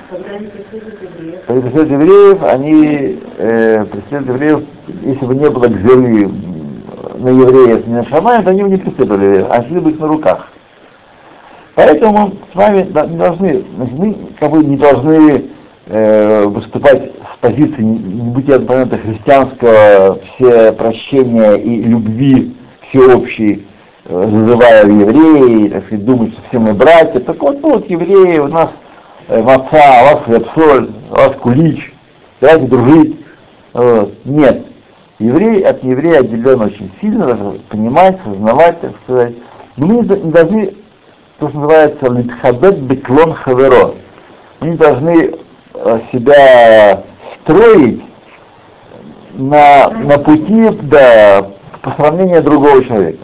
Когда 0.10 0.36
они 0.36 0.48
преследуют 0.48 1.92
евреев, 1.92 2.44
они 2.44 3.20
э, 3.38 3.86
преследуют 3.86 4.28
евреев, 4.28 4.64
если 5.02 5.26
бы 5.26 5.36
не 5.36 5.50
было 5.50 5.68
гзели 5.68 6.32
на 7.18 7.30
евреев, 7.30 7.88
не 7.88 7.94
на 7.94 8.06
шамая, 8.06 8.44
то 8.44 8.52
они 8.52 8.64
бы 8.64 8.70
не 8.70 8.78
преследовали 8.78 9.46
а 9.50 9.64
шли 9.64 9.80
бы 9.80 9.92
их 9.92 10.00
на 10.00 10.08
руках. 10.08 10.50
Поэтому 11.74 12.34
с 12.52 12.56
вами 12.56 12.84
не 12.84 13.18
должны, 13.18 13.66
мы 13.78 14.16
как 14.40 14.52
бы 14.52 14.64
не 14.64 14.78
должны 14.78 15.46
э, 15.88 16.44
выступать 16.46 17.12
с 17.34 17.38
позиции 17.42 17.82
не 17.82 18.32
быть 18.32 18.46
понятно 18.68 19.00
христианского 19.00 20.20
все 20.36 20.72
прощения 20.74 21.56
и 21.56 21.82
любви 21.82 22.56
всеобщей, 22.90 23.66
э, 24.06 24.28
называя 24.28 24.86
евреи, 24.86 25.70
так 25.70 25.86
сказать, 25.86 26.06
думать, 26.06 26.34
что 26.34 26.42
все 26.50 26.60
мы 26.60 26.74
братья. 26.74 27.20
Так 27.20 27.42
вот, 27.42 27.62
ну, 27.62 27.72
вот 27.72 27.90
евреи 27.90 28.38
у 28.38 28.48
нас 28.48 28.70
маца, 29.28 29.82
а 29.84 30.14
вас 30.14 30.24
хлеб-соль, 30.26 30.92
вас 31.10 31.36
кулич, 31.42 31.94
давайте 32.42 32.68
дружить. 32.68 33.20
Вот. 33.74 34.14
Нет. 34.26 34.66
Еврей 35.20 35.62
от 35.62 35.84
еврея 35.84 36.20
отделен 36.20 36.62
очень 36.62 36.92
сильно, 37.00 37.28
даже 37.28 37.60
понимать, 37.70 38.20
сознавать, 38.24 38.82
так 38.82 38.92
сказать. 39.04 39.34
Но 39.78 39.88
мы 39.88 39.96
не 39.96 40.04
должны, 40.04 40.68
то, 41.40 41.50
что 41.50 41.58
называется, 41.58 42.12
литхабет 42.12 42.82
беклон 42.82 43.34
хаверо. 43.34 43.96
Мы 44.60 44.70
не 44.70 44.78
должны 44.78 45.36
э, 45.74 46.00
себя 46.12 47.04
строить 47.42 48.02
на, 49.34 49.90
на 49.90 50.18
пути 50.20 50.70
до 50.84 51.52
посрамления 51.82 52.42
другого 52.42 52.84
человека. 52.84 53.24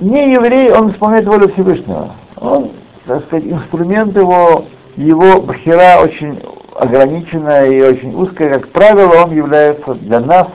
Не 0.00 0.32
еврей, 0.32 0.70
он 0.72 0.90
исполняет 0.90 1.26
волю 1.26 1.52
Всевышнего. 1.52 2.12
Он 2.36 2.70
так 3.06 3.24
сказать, 3.24 3.44
инструмент 3.46 4.16
его, 4.16 4.64
его 4.96 5.40
бахира 5.40 6.00
очень 6.02 6.42
ограниченная 6.74 7.66
и 7.66 7.80
очень 7.80 8.14
узкая, 8.14 8.58
как 8.58 8.68
правило, 8.68 9.24
он 9.24 9.34
является 9.34 9.94
для 9.94 10.20
нас, 10.20 10.48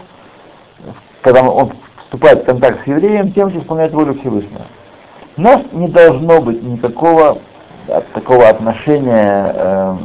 когда 1.22 1.44
он 1.44 1.72
вступает 1.98 2.44
в 2.44 2.46
контакт 2.46 2.84
с 2.84 2.88
евреем, 2.88 3.32
тем, 3.34 3.50
что 3.50 3.60
исполняет 3.60 3.94
волю 3.94 4.16
Всевышнего. 4.20 4.66
У 5.38 5.42
нас 5.42 5.62
не 5.72 5.88
должно 5.88 6.42
быть 6.42 6.62
никакого 6.62 7.40
такого 8.14 8.48
отношения 8.48 9.54
э, 9.56 9.98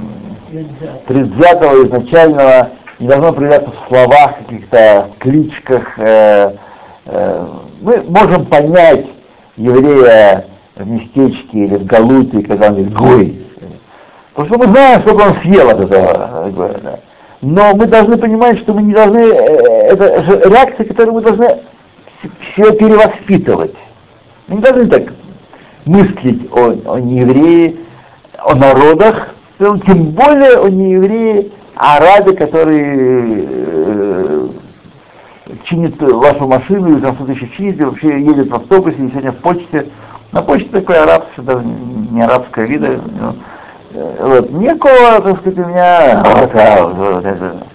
предвзятого, 1.07 1.85
изначального, 1.85 2.71
не 2.99 3.09
должно 3.09 3.33
проявляться 3.33 3.71
в 3.71 3.89
словах, 3.89 4.39
каких-то 4.39 5.11
кличках. 5.19 5.99
Э, 5.99 6.53
э, 7.07 7.47
мы 7.81 8.03
можем 8.05 8.47
понять 8.47 9.07
еврея 9.57 10.47
в 10.77 10.87
местечке 10.87 11.59
или 11.59 11.77
в 11.77 11.87
Галуте, 11.87 12.43
когда 12.43 12.69
он 12.69 12.75
говорит 12.75 12.95
«гой». 12.95 13.47
Потому 14.35 14.49
что 14.49 14.59
мы 14.59 14.73
знаем, 14.75 15.01
сколько 15.01 15.23
он 15.23 15.35
съел 15.43 15.71
от 15.71 15.81
этого. 15.81 16.79
Да. 16.83 17.01
Но 17.41 17.75
мы 17.75 17.87
должны 17.87 18.19
понимать, 18.19 18.59
что 18.59 18.75
мы 18.75 18.83
не 18.83 18.93
должны, 18.93 19.19
э, 19.19 19.93
это 19.93 20.49
реакция, 20.49 20.87
которую 20.87 21.15
мы 21.15 21.23
должны 21.23 21.49
все 22.41 22.73
перевоспитывать. 22.73 23.75
Мы 24.49 24.57
не 24.57 24.63
должны 24.63 24.87
так 24.89 25.15
мыслить 25.87 26.51
о, 26.53 26.95
о 26.95 26.99
неевреи, 26.99 27.81
о 28.39 28.55
народах, 28.55 29.35
тем 29.59 30.11
более 30.11 30.59
о 30.59 30.69
неевреи, 30.69 31.53
о 31.77 31.97
арабе, 31.97 32.37
который 32.37 32.83
э, 33.49 34.49
чинит 35.65 36.01
вашу 36.01 36.47
машину 36.47 36.93
или 36.93 37.01
там 37.01 37.15
что-то 37.15 37.33
еще 37.33 37.49
чинит, 37.57 37.81
вообще 37.81 38.21
едет 38.21 38.51
в 38.51 38.55
автобусе, 38.55 38.97
и 38.97 39.09
сегодня 39.09 39.33
в 39.33 39.37
почте 39.37 39.87
на 40.33 40.43
почте 40.43 40.69
такой 40.71 40.99
арабский, 40.99 41.43
даже 41.43 41.65
не 41.65 42.23
арабское 42.23 42.67
вида. 42.67 43.01
Ну, 43.21 43.35
э, 43.93 44.17
вот. 44.21 44.51
Никакого, 44.51 45.23
так 45.23 45.41
сказать, 45.41 45.59
у 45.59 45.69
меня 45.69 46.23
вот, 46.25 46.51
а, 46.55 46.87
вот, 46.87 47.25
это. 47.25 47.67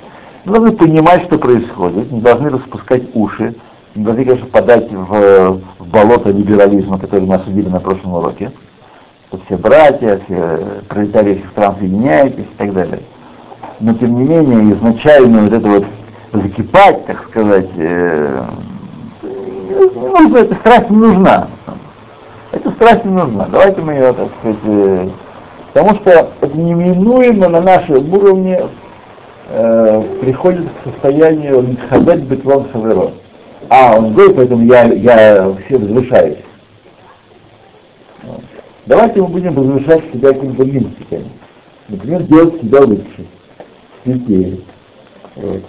Мы 0.45 0.53
должны 0.53 0.75
понимать, 0.75 1.23
что 1.23 1.37
происходит, 1.37 2.11
не 2.11 2.21
должны 2.21 2.49
распускать 2.49 3.03
уши, 3.13 3.55
не 3.95 4.03
должны, 4.03 4.25
конечно, 4.25 4.47
подать 4.47 4.91
в, 4.91 5.61
в 5.79 5.87
болото 5.87 6.31
либерализма, 6.31 6.97
который 6.97 7.25
мы 7.25 7.35
осудили 7.35 7.69
на 7.69 7.79
прошлом 7.79 8.13
уроке. 8.13 8.51
Что 9.27 9.39
все 9.45 9.57
братья, 9.57 10.19
все 10.25 10.81
пролетарии 10.89 11.35
всех 11.35 11.51
стран 11.51 11.75
соединяетесь 11.79 12.45
и 12.45 12.57
так 12.57 12.73
далее. 12.73 13.01
Но 13.79 13.93
тем 13.93 14.15
не 14.15 14.23
менее, 14.23 14.75
изначально 14.75 15.43
вот 15.43 15.53
это 15.53 15.67
вот 15.67 15.85
закипать, 16.33 17.05
так 17.05 17.23
сказать, 17.29 17.69
э, 17.75 18.43
ну, 19.21 20.35
эта 20.35 20.55
страсть 20.55 20.89
не 20.89 20.97
нужна. 20.97 21.47
Эта 22.51 22.69
страсть 22.71 23.05
не 23.05 23.11
нужна. 23.11 23.47
Давайте 23.49 23.81
мы 23.81 23.93
ее, 23.93 24.13
так 24.13 24.27
сказать, 24.39 24.59
э, 24.65 25.09
потому 25.73 25.95
что 26.01 26.31
это 26.41 26.57
неминуемо 26.57 27.47
на 27.47 27.61
нашем 27.61 28.13
уровне 28.13 28.61
э, 29.47 30.03
приходит 30.19 30.67
к 30.67 30.89
состоянию 30.89 31.61
Митхабет 31.61 32.23
Бетлон 32.23 32.67
Хаверо. 32.71 33.11
А, 33.69 33.97
он 33.97 34.13
говорит, 34.13 34.35
поэтому 34.35 34.65
я, 34.65 34.83
я 34.83 35.55
все 35.65 35.77
возвышаюсь. 35.77 36.39
Давайте 38.85 39.21
мы 39.21 39.27
будем 39.27 39.53
возвышать 39.53 40.03
себя 40.11 40.33
какими-то 40.33 40.65
мимстиками. 40.65 41.31
Например, 41.87 42.23
делать 42.23 42.59
себя 42.59 42.81
лучше, 42.81 43.25
святее. 44.03 44.59
Вот. 45.37 45.61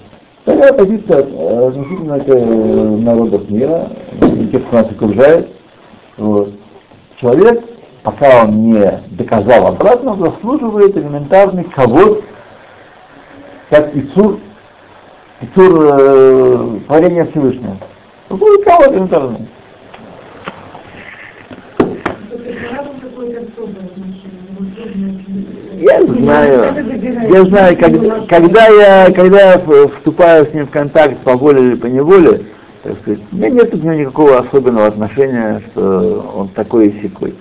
Такая 0.44 0.72
позиция 0.72 1.18
э, 1.22 1.68
относительно 1.68 2.14
э, 2.14 2.96
народов 2.96 3.48
мира, 3.48 3.88
тех, 4.50 4.66
кто 4.66 4.78
нас 4.78 4.90
окружает. 4.90 5.48
Вот 6.16 6.52
человек, 7.22 7.64
пока 8.02 8.44
он 8.44 8.72
не 8.72 9.00
доказал 9.10 9.68
обратно, 9.68 10.16
заслуживает 10.16 10.96
элементарный 10.96 11.64
кого 11.64 12.18
как 13.70 13.96
Ицур, 13.96 14.38
Ицур 15.40 15.88
э, 15.98 16.78
творения 16.86 17.24
Всевышнего. 17.26 17.78
Будет 18.28 18.64
кого 18.64 18.92
элементарный. 18.92 19.48
Я 25.80 26.02
знаю, 26.02 26.74
я 27.28 27.44
знаю, 27.44 27.76
когда, 27.78 28.20
когда 28.26 28.66
я, 28.68 29.12
когда 29.12 29.52
я 29.52 29.88
вступаю 29.96 30.46
с 30.46 30.54
ним 30.54 30.66
в 30.66 30.70
контакт 30.70 31.18
по 31.24 31.36
воле 31.36 31.70
или 31.70 31.74
по 31.76 31.86
неволе, 31.86 32.51
так 32.82 32.98
сказать, 33.00 33.20
у 33.30 33.36
меня 33.36 33.50
нет 33.50 33.70
к 33.70 33.74
нему 33.74 33.92
никакого 33.92 34.38
особенного 34.38 34.86
отношения, 34.86 35.62
что 35.70 36.32
он 36.34 36.48
такой 36.48 36.88
и 36.88 37.02
сякой. 37.02 37.34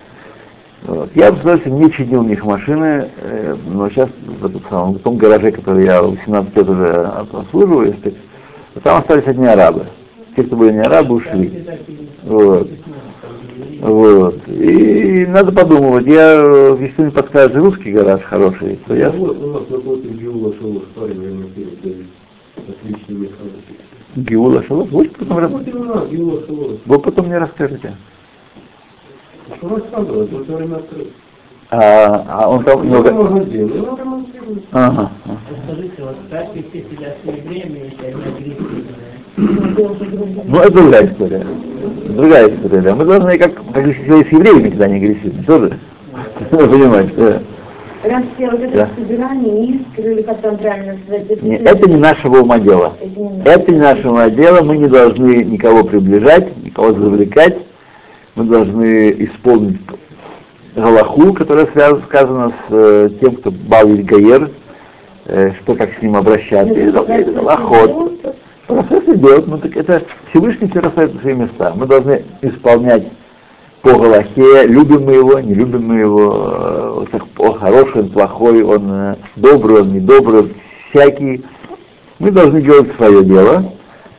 Вот. 0.84 1.10
Я, 1.16 1.32
представляете, 1.32 1.72
не 1.72 1.92
чинил 1.92 2.22
у 2.22 2.24
них 2.24 2.44
машины, 2.44 3.10
э, 3.18 3.56
но 3.68 3.90
сейчас 3.90 4.10
в, 4.40 4.46
этом 4.46 4.62
самом, 4.70 4.94
в 4.96 5.00
том 5.00 5.18
гараже, 5.18 5.52
который 5.52 5.86
я 5.86 6.02
18 6.02 6.56
лет 6.56 6.70
уже 6.70 6.92
обслуживаю, 7.34 7.96
там 8.84 9.00
остались 9.00 9.28
одни 9.28 9.48
арабы. 9.48 9.86
Те, 10.36 10.44
кто 10.44 10.56
были 10.56 10.74
не 10.74 10.82
арабы, 10.82 11.16
ушли. 11.16 11.66
Вот. 12.24 12.70
Вот. 13.82 14.48
И 14.48 15.26
надо 15.28 15.52
подумать, 15.52 16.06
я, 16.06 16.34
э, 16.36 16.78
если 16.80 17.02
мне 17.02 17.12
подскажет 17.12 17.56
русский 17.56 17.92
гараж 17.92 18.22
хороший, 18.22 18.80
то 18.88 18.96
я... 18.96 19.10
У 19.10 19.34
нас 19.34 19.64
перед 21.56 22.06
отличный 22.68 23.16
механик. 23.16 23.91
Геула 24.16 24.64
Шалов, 24.64 24.90
вы 24.92 25.06
потом, 25.06 25.66
Шоу. 25.66 26.80
вы 26.86 27.00
потом 27.00 27.28
мне 27.28 27.38
расскажете. 27.38 27.96
А, 31.70 32.26
а 32.28 32.50
он 32.50 32.64
там 32.66 32.86
много... 32.86 33.10
Ага. 34.72 35.12
Скажите, 35.66 36.04
вот 36.04 36.16
как 36.30 36.54
вести 36.54 36.86
себя 36.90 37.16
с 37.24 37.28
евреями, 37.28 37.92
если 37.92 38.06
они 38.08 38.24
агрессивные? 38.24 38.84
Ну, 39.38 40.60
это 40.60 40.72
другая 40.72 41.08
история. 41.08 41.48
Другая 42.10 42.50
история, 42.50 42.82
да. 42.82 42.96
Мы 42.96 43.06
должны, 43.06 43.38
как, 43.38 43.54
как 43.74 43.86
с 43.86 43.98
евреями 43.98 44.64
никогда 44.64 44.88
не 44.88 44.98
агрессивны, 44.98 45.44
тоже. 45.44 45.80
Понимаете, 46.50 47.14
да. 47.16 47.42
Раз 48.04 48.24
все 48.36 48.50
вот 48.50 48.60
это 48.62 48.74
Да. 48.76 48.90
собирание, 48.98 49.66
искры, 49.68 50.14
или 50.14 50.22
как 50.24 50.42
там 50.42 50.58
правильно 50.58 50.98
сказать, 51.06 51.30
это, 51.30 51.46
Не, 51.46 51.56
это 51.58 51.90
не 51.90 51.98
нашего 51.98 52.40
ума 52.42 52.58
дело. 52.58 52.94
это 53.00 53.20
не 53.20 53.42
Это 53.46 53.72
не 53.72 53.78
нашего 53.80 54.12
ума 54.14 54.30
дело, 54.30 54.62
мы 54.64 54.78
не 54.78 54.88
должны 54.88 55.44
никого 55.44 55.84
приближать, 55.84 56.58
никого 56.64 56.94
завлекать. 56.94 57.58
Мы 58.36 58.46
должны 58.46 59.12
исполнить 59.26 59.78
галаху, 60.76 61.34
которая 61.34 61.68
связана, 61.68 62.02
сказана 62.04 62.50
с 62.50 62.54
э, 62.74 63.10
тем, 63.20 63.36
кто 63.36 63.52
бавит 63.52 64.06
гаер, 64.06 64.50
э, 65.26 65.52
что 65.62 65.76
как 65.76 65.90
с 65.94 66.02
ним 66.02 66.16
обращаться. 66.16 66.74
И 66.74 66.88
это- 66.90 67.02
это 67.12 67.32
галахот. 67.34 68.36
Процесс 68.68 69.04
идет, 69.10 69.48
ну 69.48 69.58
так 69.58 69.76
это 69.76 70.02
Всевышний 70.30 70.70
все 70.70 70.80
расставит 70.80 71.14
на 71.16 71.22
свои 71.22 71.34
места. 71.36 71.74
Мы 71.76 71.86
должны 71.86 72.24
исполнять 72.42 73.04
по 73.82 73.98
Галахе, 73.98 74.68
любим 74.68 75.06
мы 75.06 75.14
его, 75.14 75.40
не 75.40 75.54
любим 75.54 75.88
мы 75.88 75.96
его, 76.00 77.08
э, 77.12 77.18
он 77.38 77.60
хороший, 77.60 78.02
он 78.02 78.10
плохой, 78.10 78.62
он 78.64 78.88
э, 78.92 79.16
добрый, 79.36 79.82
он 79.82 79.94
недобрый, 79.94 80.54
всякий. 80.90 81.44
Мы 82.20 82.32
должны 82.32 82.62
делать 82.62 82.96
свое 82.96 83.24
дело, 83.24 83.74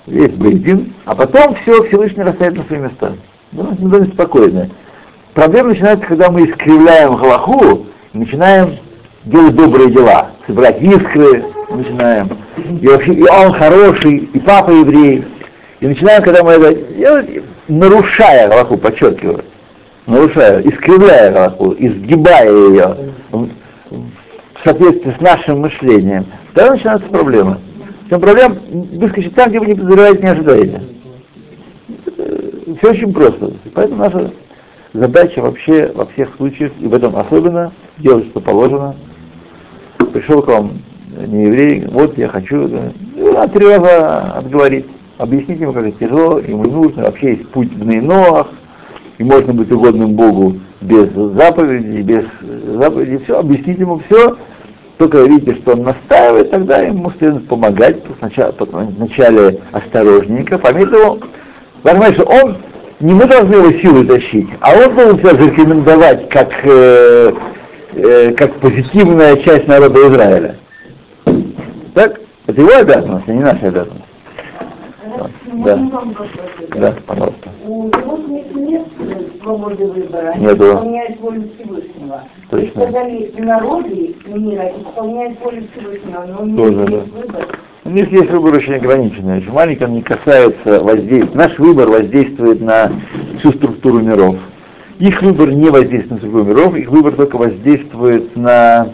весь 0.07 0.33
Бейдин, 0.33 0.93
а 1.05 1.15
потом 1.15 1.55
все 1.57 1.83
Всевышний 1.85 2.25
расставит 2.25 2.59
на 2.59 2.65
свои 2.65 2.81
места. 2.81 3.13
Ну, 3.53 3.69
мы 3.79 3.89
должны 3.89 4.07
быть 4.07 4.15
спокойны. 4.15 4.71
Проблема 5.35 5.71
начинается, 5.71 6.09
когда 6.09 6.31
мы 6.31 6.45
искривляем 6.45 7.17
Галаху, 7.17 7.87
начинаем 8.13 8.79
делать 9.25 9.55
добрые 9.55 9.91
дела, 9.91 10.33
собирать 10.47 10.83
искры, 10.83 11.45
начинаем. 11.71 12.31
И 12.81 12.87
вообще, 12.89 13.15
и 13.15 13.23
он 13.23 13.53
хороший, 13.53 14.17
и 14.17 14.41
папа 14.41 14.71
еврей. 14.73 15.25
И 15.79 15.87
начинаем, 15.87 16.23
когда 16.23 16.43
мы 16.43 16.53
это 16.53 16.75
делать, 16.95 17.43
нарушая 17.69 18.49
Галаху, 18.49 18.77
подчеркиваю, 18.77 19.45
нарушая, 20.07 20.61
искривляя 20.63 21.33
Галаху, 21.33 21.75
изгибая 21.79 22.51
ее 22.51 22.97
в 23.31 24.65
соответствии 24.65 25.11
с 25.11 25.21
нашим 25.21 25.61
мышлением, 25.61 26.27
тогда 26.55 26.73
начинаются 26.73 27.09
проблемы. 27.09 27.59
Причем 28.05 28.21
проблем 28.21 28.59
выскочит 28.93 29.35
там, 29.35 29.51
где 29.51 29.61
вы 29.61 29.67
не 29.67 29.75
подозреваете, 29.75 30.23
не 30.23 30.29
ожидаете. 30.29 30.83
Все 32.79 32.91
очень 32.91 33.13
просто. 33.13 33.53
Поэтому 33.75 33.99
наша 33.99 34.33
задача 34.93 35.41
вообще 35.41 35.91
во 35.95 36.07
всех 36.07 36.35
случаях, 36.37 36.73
и 36.79 36.87
в 36.87 36.95
этом 36.95 37.17
особенно, 37.17 37.73
делать, 37.99 38.27
что 38.27 38.41
положено. 38.41 38.95
Пришел 40.13 40.43
к 40.43 40.49
вам 40.49 40.83
не 41.27 41.47
еврей, 41.47 41.87
вот 41.91 42.17
я 42.19 42.29
хочу, 42.29 42.69
ну, 43.17 43.37
а 43.37 43.49
три 43.49 43.67
раза 43.67 44.33
отговорить, 44.35 44.87
объяснить 45.19 45.61
ему, 45.61 45.73
как 45.73 45.87
это 45.87 45.99
тяжело, 45.99 46.39
ему 46.39 46.65
нужно, 46.65 47.05
вообще 47.05 47.33
есть 47.33 47.49
путь 47.49 47.73
в 47.73 47.87
Нейноах, 47.87 48.49
и 49.19 49.25
можно 49.25 49.53
быть 49.53 49.71
угодным 49.71 50.15
Богу 50.15 50.59
без 50.81 51.11
заповедей, 51.13 52.03
без 52.03 52.25
заповедей, 52.75 53.19
все, 53.25 53.39
объяснить 53.39 53.79
ему 53.79 54.01
все, 54.07 54.37
только 54.99 55.23
видите, 55.25 55.57
что 55.57 55.73
он 55.73 55.83
настаивает, 55.83 56.51
тогда 56.51 56.79
ему 56.79 57.11
следует 57.19 57.49
помогать, 57.49 57.97
вначале 58.97 59.61
осторожненько, 59.73 60.59
по 60.59 60.73
мере 60.73 60.91
того, 60.91 61.19
понимаете, 61.83 62.21
что 62.21 62.25
он, 62.25 62.57
не 63.01 63.15
мы 63.15 63.27
должны 63.27 63.55
его 63.55 63.73
силой 63.81 64.07
тащить, 64.07 64.49
а 64.61 64.73
он 64.75 64.95
должен 64.95 65.19
себя 65.19 65.31
зарекомендовать 65.31 66.29
как, 66.29 66.53
э, 66.65 67.33
э, 67.95 68.33
как 68.33 68.55
позитивная 68.61 69.37
часть 69.37 69.67
народа 69.67 70.01
Израиля. 70.09 70.57
Так? 71.95 72.21
Это 72.47 72.61
его 72.61 72.73
обязанность, 72.77 73.29
а 73.29 73.33
не 73.33 73.43
наша 73.43 73.69
обязанность. 73.69 74.12
Да. 75.65 75.77
Да, 76.75 76.95
пожалуйста. 77.07 77.51
У 77.67 77.91
животных 77.95 78.45
нет 78.55 78.87
свободы 79.43 79.87
выбора, 79.87 80.31
они 80.35 80.47
Нету. 80.47 80.65
исполняют 80.65 81.21
волю 81.21 81.43
Всевышнего. 81.55 82.23
Вы 82.51 82.61
Точно. 82.61 82.83
сказали, 82.83 83.33
народы 83.39 84.15
мира 84.27 84.73
исполняют 84.81 85.41
волю 85.43 85.63
Всевышнего, 85.73 86.25
но 86.27 86.43
у 86.43 86.47
них 86.47 86.57
Тоже, 86.57 86.93
есть 86.93 87.13
выбор. 87.13 87.47
У 87.85 87.91
них 87.91 88.13
есть 88.13 88.31
выбор 88.31 88.55
очень 88.55 88.75
ограниченный, 88.75 89.39
очень 89.39 89.53
маленький, 89.53 89.85
он 89.85 89.93
не 89.95 90.03
касается 90.03 90.81
воздействия. 90.85 91.37
Наш 91.37 91.59
выбор 91.59 91.89
воздействует 91.89 92.61
на 92.61 92.93
всю 93.39 93.53
структуру 93.53 93.99
миров. 94.01 94.37
Их 94.99 95.21
выбор 95.21 95.51
не 95.51 95.69
воздействует 95.69 96.11
на 96.11 96.19
структуру 96.19 96.45
миров, 96.45 96.77
их 96.77 96.89
выбор 96.91 97.15
только 97.15 97.37
воздействует 97.37 98.37
на 98.37 98.91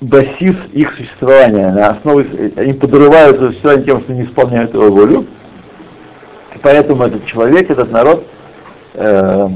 базис 0.00 0.56
их 0.72 0.94
существования, 0.96 1.70
на 1.72 1.90
основе, 1.90 2.52
они 2.56 2.72
подрывают 2.72 3.36
свое 3.36 3.50
существование 3.52 3.86
тем, 3.86 4.00
что 4.02 4.12
не 4.12 4.24
исполняют 4.24 4.74
его 4.74 4.90
волю. 4.90 5.26
И 6.54 6.58
поэтому 6.62 7.04
этот 7.04 7.26
человек, 7.26 7.70
этот 7.70 7.90
народ 7.90 8.26
э, 8.94 9.48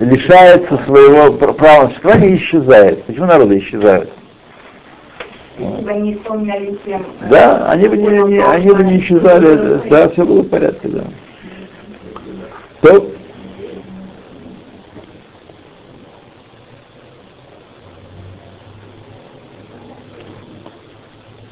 лишается 0.00 0.78
своего 0.86 1.32
пр- 1.36 1.52
права 1.54 1.82
на 1.84 1.88
существование 1.90 2.30
и 2.32 2.36
исчезает. 2.36 3.04
Почему 3.04 3.26
народы 3.26 3.58
исчезают? 3.58 4.10
Если 5.58 5.82
бы 5.82 5.90
они 5.90 6.14
исполняли 6.14 6.78
всем... 6.82 7.02
э, 7.20 7.28
Да, 7.28 7.70
они 7.70 7.88
бы 7.88 7.96
не, 7.98 8.06
не- 8.34 8.38
они 8.42 8.70
бы 8.70 8.82
не 8.84 9.00
исчезали, 9.00 9.80
да, 9.90 10.08
все 10.08 10.24
было 10.24 10.42
в 10.42 10.48
порядке, 10.48 10.88
да. 10.88 11.02
То, 12.80 13.06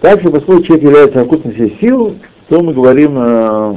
Также, 0.01 0.31
поскольку 0.31 0.63
человек 0.63 0.85
является 0.85 1.21
окутным 1.21 1.55
всей 1.55 1.77
сил, 1.81 2.17
то 2.49 2.63
мы 2.63 2.73
говорим, 2.73 3.15
э, 3.17 3.75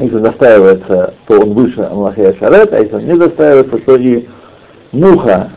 если 0.00 0.18
настаивается, 0.18 1.14
то 1.26 1.40
он 1.40 1.52
выше 1.52 1.80
Амлахия 1.82 2.34
Шарет, 2.34 2.72
а 2.72 2.80
если 2.80 2.96
он 2.96 3.04
не 3.04 3.14
настаивается, 3.14 3.78
то 3.78 3.96
и 3.96 4.26
Муха 4.90 5.50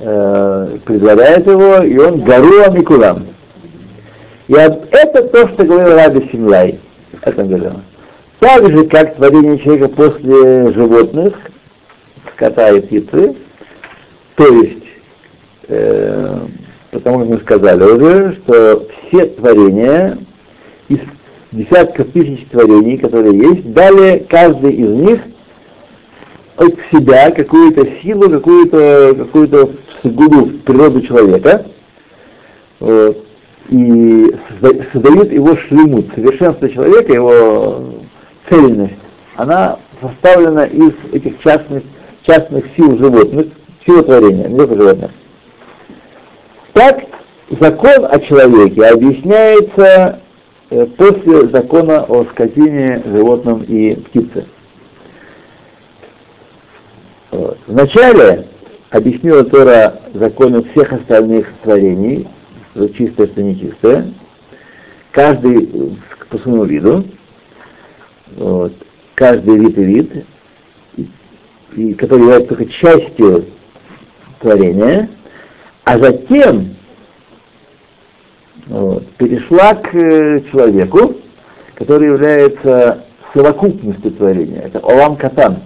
э, 0.00 0.78
предлагает 0.84 1.46
его, 1.46 1.78
и 1.84 1.96
он 1.98 2.20
гору 2.24 2.62
Амикулам. 2.66 3.28
И 4.48 4.52
это 4.52 5.22
то, 5.22 5.48
что 5.48 5.64
говорил 5.64 5.96
Раби 5.96 6.28
Симлай. 6.30 6.80
Это 7.22 7.44
говорил. 7.44 7.80
Так 8.40 8.68
же, 8.70 8.86
как 8.86 9.16
творение 9.16 9.58
человека 9.58 9.88
после 9.88 10.72
животных, 10.72 11.34
скота 12.34 12.70
и 12.70 12.80
птицы, 12.80 13.36
то 14.34 14.46
есть, 14.46 14.84
э, 15.68 16.46
потому 16.94 17.18
как 17.20 17.28
мы 17.28 17.38
сказали 17.38 17.82
уже, 17.82 18.34
что 18.36 18.86
все 19.08 19.26
творения 19.26 20.18
из 20.88 21.00
десятков 21.52 22.10
тысяч 22.12 22.46
творений, 22.50 22.98
которые 22.98 23.36
есть, 23.36 23.72
дали 23.72 24.24
каждый 24.28 24.72
из 24.72 24.90
них 24.90 25.20
от 26.56 26.74
себя 26.92 27.30
какую-то 27.32 27.86
силу, 28.00 28.30
какую-то 28.30 29.14
какую-то 29.18 29.70
сугубую 30.02 30.60
природу 30.60 31.02
человека, 31.02 31.66
вот, 32.78 33.24
и 33.70 33.76
созда- 33.76 34.84
создают 34.92 35.32
его 35.32 35.56
шлемут, 35.56 36.06
совершенство 36.14 36.68
человека, 36.68 37.12
его 37.12 37.94
цельность, 38.48 38.94
она 39.36 39.78
составлена 40.00 40.66
из 40.66 40.92
этих 41.12 41.40
частных, 41.40 41.82
частных 42.22 42.66
сил 42.76 42.96
животных, 42.98 43.46
сил 43.84 44.02
творения, 44.04 44.48
не 44.48 44.58
животных. 44.58 45.10
Так 46.74 47.04
закон 47.60 48.04
о 48.04 48.18
человеке 48.18 48.84
объясняется 48.84 50.20
э, 50.70 50.86
после 50.98 51.48
закона 51.48 52.02
о 52.02 52.24
скотине, 52.24 53.00
животном 53.06 53.62
и 53.62 53.94
птице. 53.94 54.46
Вот. 57.30 57.58
Вначале 57.68 58.48
объяснила 58.90 59.44
Тора 59.44 60.00
законы 60.14 60.64
всех 60.64 60.92
остальных 60.92 61.46
творений, 61.62 62.28
что 62.72 62.88
чистое, 62.88 63.28
что 63.28 63.42
нечистое, 63.42 64.12
каждый 65.12 65.96
по 66.28 66.38
своему 66.38 66.64
виду, 66.64 67.04
вот, 68.36 68.72
каждый 69.14 69.58
вид 69.58 69.78
и 69.78 69.84
вид, 69.84 70.26
и, 71.76 71.94
который 71.94 72.22
является 72.22 72.48
только 72.48 72.66
частью 72.66 73.44
творения, 74.40 75.08
а 75.84 75.98
затем 75.98 76.76
вот, 78.66 79.06
перешла 79.16 79.74
к 79.74 79.94
э, 79.94 80.42
человеку, 80.50 81.16
который 81.74 82.08
является 82.08 83.04
совокупностью 83.34 84.12
творения. 84.12 84.62
Это 84.62 84.80
Олам 84.80 85.16
Катан. 85.16 85.58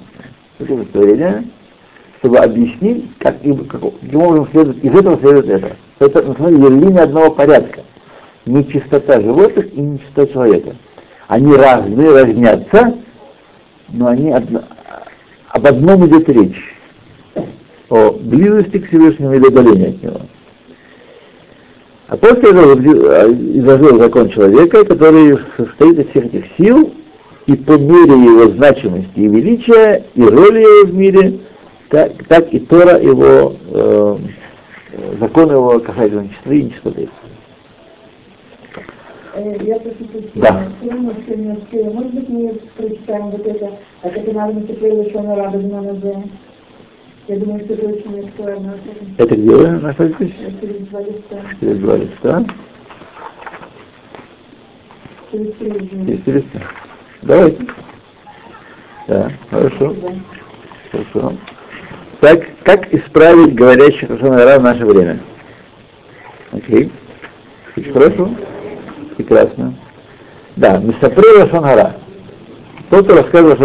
Это 0.58 0.84
творение, 0.86 1.44
чтобы 2.18 2.38
объяснить, 2.38 3.16
как, 3.18 3.36
как, 3.40 3.80
каким 3.80 4.22
образом 4.22 4.48
следует, 4.50 4.84
из 4.84 4.94
этого 4.94 5.18
следует 5.18 5.48
это. 5.48 5.76
Это, 6.00 6.22
на 6.22 6.34
самом 6.34 6.60
деле, 6.60 6.80
линия 6.80 7.02
одного 7.04 7.30
порядка. 7.30 7.82
Нечистота 8.46 9.20
животных 9.20 9.72
и 9.72 9.80
нечистота 9.80 10.32
человека. 10.32 10.76
Они 11.28 11.54
разные, 11.54 12.10
разнятся, 12.12 12.94
но 13.90 14.08
они 14.08 14.32
одно, 14.32 14.62
об 15.50 15.66
одном 15.66 16.06
идет 16.06 16.28
речь. 16.28 16.74
О 17.90 18.12
близости 18.12 18.78
к 18.78 18.88
Всевышнему 18.88 19.34
или 19.34 19.46
удалении 19.46 19.90
от 19.90 20.02
него. 20.02 20.20
А 22.08 22.16
после 22.16 22.50
этого 22.50 22.74
изложил 22.78 23.98
закон 23.98 24.30
человека, 24.30 24.84
который 24.84 25.38
состоит 25.56 25.98
из 25.98 26.10
всех 26.10 26.26
этих 26.26 26.44
сил, 26.56 26.92
и 27.46 27.54
по 27.54 27.72
мере 27.72 28.12
его 28.12 28.50
значимости 28.50 29.18
и 29.18 29.28
величия, 29.28 30.04
и 30.14 30.22
роли 30.22 30.60
его 30.60 30.86
в 30.86 30.94
мире, 30.94 31.40
так, 31.88 32.12
так 32.28 32.52
и 32.52 32.60
Тора 32.60 32.98
его, 32.98 33.56
э, 33.70 34.16
закон 35.18 35.50
его 35.50 35.80
касательно 35.80 36.22
нечистоты 36.22 36.58
и 36.58 36.62
нечистоты. 36.64 37.08
Э, 39.34 39.56
я 39.62 39.78
просто 39.78 40.04
Да. 40.34 40.68
Может 40.82 42.14
быть, 42.14 42.28
мы 42.28 42.60
прочитаем 42.76 43.30
вот 43.30 43.46
это, 43.46 43.70
а 44.02 44.08
как 44.08 44.32
надо 44.32 44.60
теперь 44.62 44.94
еще 44.94 45.20
на 45.20 45.36
радостно 45.36 45.82
на 45.82 45.94
Я 47.28 47.36
думаю, 47.36 47.60
что 47.60 47.74
это 47.74 47.86
очень 47.88 48.26
актуально. 48.26 48.78
Это 49.18 49.36
где 49.36 49.50
вы 49.50 49.68
находитесь? 49.68 50.32
Через 50.62 50.88
два 50.88 51.00
листа. 51.02 51.36
Через 51.60 51.78
два 51.78 51.96
листа. 51.96 52.44
Через 55.30 55.52
три 55.56 55.90
Через 56.06 56.22
три 56.22 56.32
листа. 56.32 56.60
Давайте. 57.20 57.66
Да, 59.08 59.30
хорошо. 59.50 59.94
Хорошо. 60.90 61.32
Так, 62.20 62.46
как 62.64 62.94
исправить 62.94 63.54
говорящих 63.54 64.08
Рошанара 64.08 64.58
в 64.58 64.62
наше 64.62 64.86
время? 64.86 65.20
Окей. 66.52 66.90
Очень 67.76 67.92
хорошо. 67.92 68.30
Прекрасно. 69.18 69.74
Да, 70.56 70.78
Мисапре 70.78 71.44
Рошанара. 71.44 71.94
Тот, 72.88 73.04
кто 73.04 73.16
рассказывает 73.16 73.58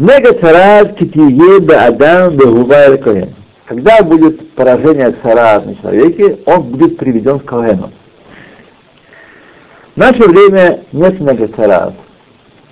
Рошанара. 0.00 0.20
Нега 0.20 0.40
царат 0.40 0.96
китие 0.96 1.60
да 1.60 1.86
адам 1.86 2.36
бегува 2.36 2.96
коген. 2.96 3.34
Когда 3.66 4.02
будет 4.02 4.50
поражение 4.54 5.14
цара 5.22 5.60
на 5.60 5.76
человеке, 5.76 6.38
он 6.46 6.62
будет 6.62 6.96
приведен 6.96 7.38
к 7.38 7.44
Когену. 7.44 7.90
В 9.94 9.98
наше 9.98 10.28
время 10.28 10.80
нет 10.92 11.20
нега 11.20 11.48
царат. 11.48 11.94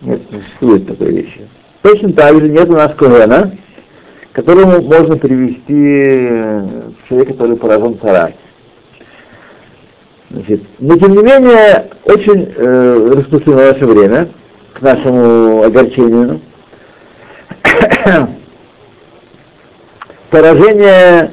Нет, 0.02 0.20
не 0.30 0.40
существует 0.40 0.86
такой 0.86 1.12
вещи. 1.12 1.48
Точно 1.82 2.12
так 2.12 2.40
же 2.40 2.48
нет 2.48 2.68
у 2.68 2.72
нас 2.72 2.94
Когена, 2.94 3.52
которому 4.32 4.82
можно 4.82 5.16
привести 5.16 6.28
человека, 7.08 7.34
который 7.34 7.56
поражен 7.56 7.98
цара. 8.00 8.32
Значит, 10.30 10.62
но 10.78 10.96
тем 10.98 11.12
не 11.12 11.22
менее, 11.22 11.88
очень 12.04 12.52
э, 12.54 13.12
распространено 13.16 13.72
наше 13.72 13.86
время, 13.86 14.28
к 14.74 14.82
нашему 14.82 15.62
огорчению, 15.62 16.40
поражение 20.30 21.32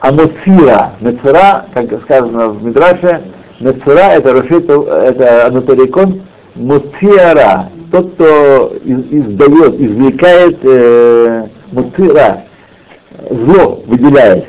Амуцира, 0.00 0.92
Мецера, 1.00 1.66
как 1.74 2.02
сказано 2.02 2.50
в 2.50 2.62
Мидраше, 2.62 3.22
Мецера 3.60 4.12
это 4.14 4.32
Рошит, 4.32 4.68
это 4.68 5.46
Анатоликон 5.46 6.22
Муциара, 6.54 7.70
тот, 7.92 8.14
кто 8.14 8.76
издает, 8.84 9.80
извлекает 9.80 10.58
э, 10.62 11.46
Муцира, 11.72 12.44
зло 13.30 13.82
выделяет. 13.86 14.46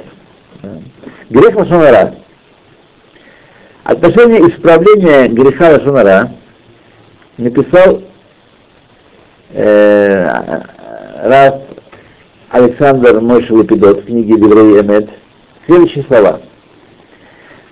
Грех 1.30 1.55
Лашонара. 1.55 2.15
Отношение 3.84 4.49
исправления 4.49 5.28
греха 5.28 5.70
Лашонара 5.70 6.32
написал 7.38 8.01
э, 9.50 10.62
раз 11.24 11.56
Александр 12.50 13.20
Мойши 13.22 13.54
Лапидот 13.54 14.02
в 14.02 14.06
книге 14.06 14.36
Деврей 14.36 14.82
Эмет 14.82 15.10
следующие 15.66 16.04
слова. 16.06 16.41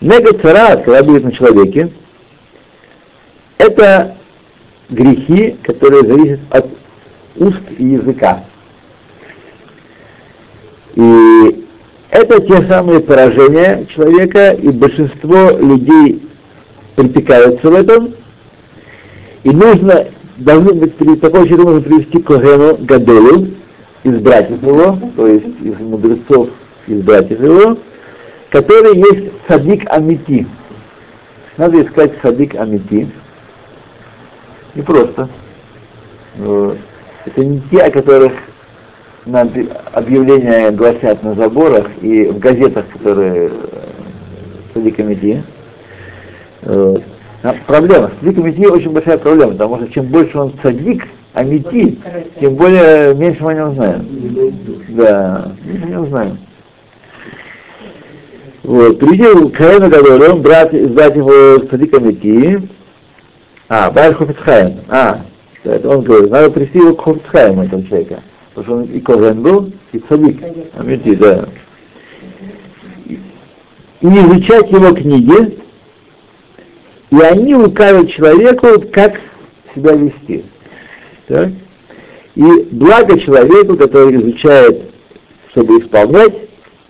Нега 0.01 0.37
цара, 0.39 0.77
когда 0.77 1.03
будет 1.03 1.23
на 1.23 1.31
человеке, 1.31 1.91
это 3.57 4.17
грехи, 4.89 5.57
которые 5.63 6.05
зависят 6.05 6.39
от 6.51 6.67
уст 7.37 7.61
и 7.77 7.83
языка. 7.83 8.43
И 10.95 11.65
это 12.11 12.41
те 12.41 12.67
самые 12.67 12.99
поражения 12.99 13.85
человека, 13.85 14.51
и 14.51 14.69
большинство 14.69 15.51
людей 15.57 16.27
припекаются 16.95 17.69
в 17.69 17.73
этом, 17.73 18.15
и 19.43 19.49
нужно 19.49 20.07
должны 20.37 20.73
быть, 20.73 20.97
такой 21.21 21.47
человек 21.47 21.65
нужно 21.65 21.81
привести 21.81 22.21
к 22.21 22.27
Когену 22.27 22.77
Гадолу, 22.77 23.47
из 24.03 24.19
братьев 24.19 24.61
его, 24.63 24.97
то 25.15 25.27
есть 25.27 25.47
из 25.61 25.77
мудрецов 25.79 26.49
из 26.87 27.01
братьев 27.01 27.41
его, 27.41 27.77
который 28.49 28.95
есть 28.95 29.31
садик 29.47 29.83
Амити. 29.91 30.47
Надо 31.57 31.81
искать 31.83 32.13
садик 32.21 32.55
Амити. 32.55 33.09
Не 34.75 34.81
просто. 34.81 35.27
Это 36.37 37.43
не 37.43 37.59
те, 37.71 37.81
о 37.81 37.91
которых 37.91 38.31
на 39.25 39.41
объявления 39.91 40.71
гласят 40.71 41.23
на 41.23 41.33
заборах 41.33 41.89
и 42.01 42.27
в 42.27 42.39
газетах, 42.39 42.85
которые 42.93 43.51
садик 44.73 44.99
Амити. 44.99 45.43
А 47.43 47.55
проблема. 47.65 48.11
Садик 48.19 48.39
Амити 48.39 48.65
очень 48.65 48.91
большая 48.91 49.17
проблема, 49.17 49.51
потому 49.51 49.77
что 49.77 49.87
чем 49.89 50.05
больше 50.07 50.37
он 50.37 50.53
садик, 50.61 51.07
Амити, 51.33 51.99
тем 52.39 52.55
более 52.55 53.13
меньше 53.13 53.43
мы 53.43 53.51
о 53.51 53.55
нем 53.55 53.75
знаем. 53.75 54.55
Да, 54.89 55.51
меньше 55.63 55.85
о 55.85 55.89
нем 55.89 56.07
знаем. 56.07 56.37
Вот, 58.63 58.99
приди 58.99 59.23
к 59.23 59.55
Хаину 59.55 59.89
Гадолу, 59.89 60.41
брат 60.41 60.73
из 60.73 60.89
братьев 60.89 61.17
его 61.17 61.67
Садик 61.69 61.93
Амити, 61.95 62.67
а, 63.69 63.91
Байр 63.91 64.15
Хофицхайм, 64.15 64.79
а, 64.89 65.21
он 65.63 66.01
говорит, 66.01 66.31
надо 66.31 66.49
привести 66.49 66.79
его 66.79 66.95
к 66.95 67.03
Хофицхайму, 67.03 67.63
этого 67.63 67.83
человека, 67.83 68.23
потому 68.53 68.65
что 68.65 68.75
он 68.77 68.83
и 68.85 68.99
Ковен 68.99 69.41
был, 69.41 69.71
и 69.93 70.03
Садик 70.09 70.43
Амити, 70.75 71.15
да. 71.15 71.47
И 74.01 74.07
изучать 74.07 74.71
его 74.71 74.93
книги, 74.93 75.57
и 77.09 77.19
они 77.21 77.55
укажут 77.55 78.11
человеку, 78.11 78.81
как 78.91 79.19
себя 79.73 79.93
вести. 79.93 80.45
Так? 81.27 81.49
И 82.35 82.67
благо 82.71 83.19
человеку, 83.19 83.77
который 83.77 84.15
изучает, 84.15 84.91
чтобы 85.51 85.79
исполнять 85.79 86.33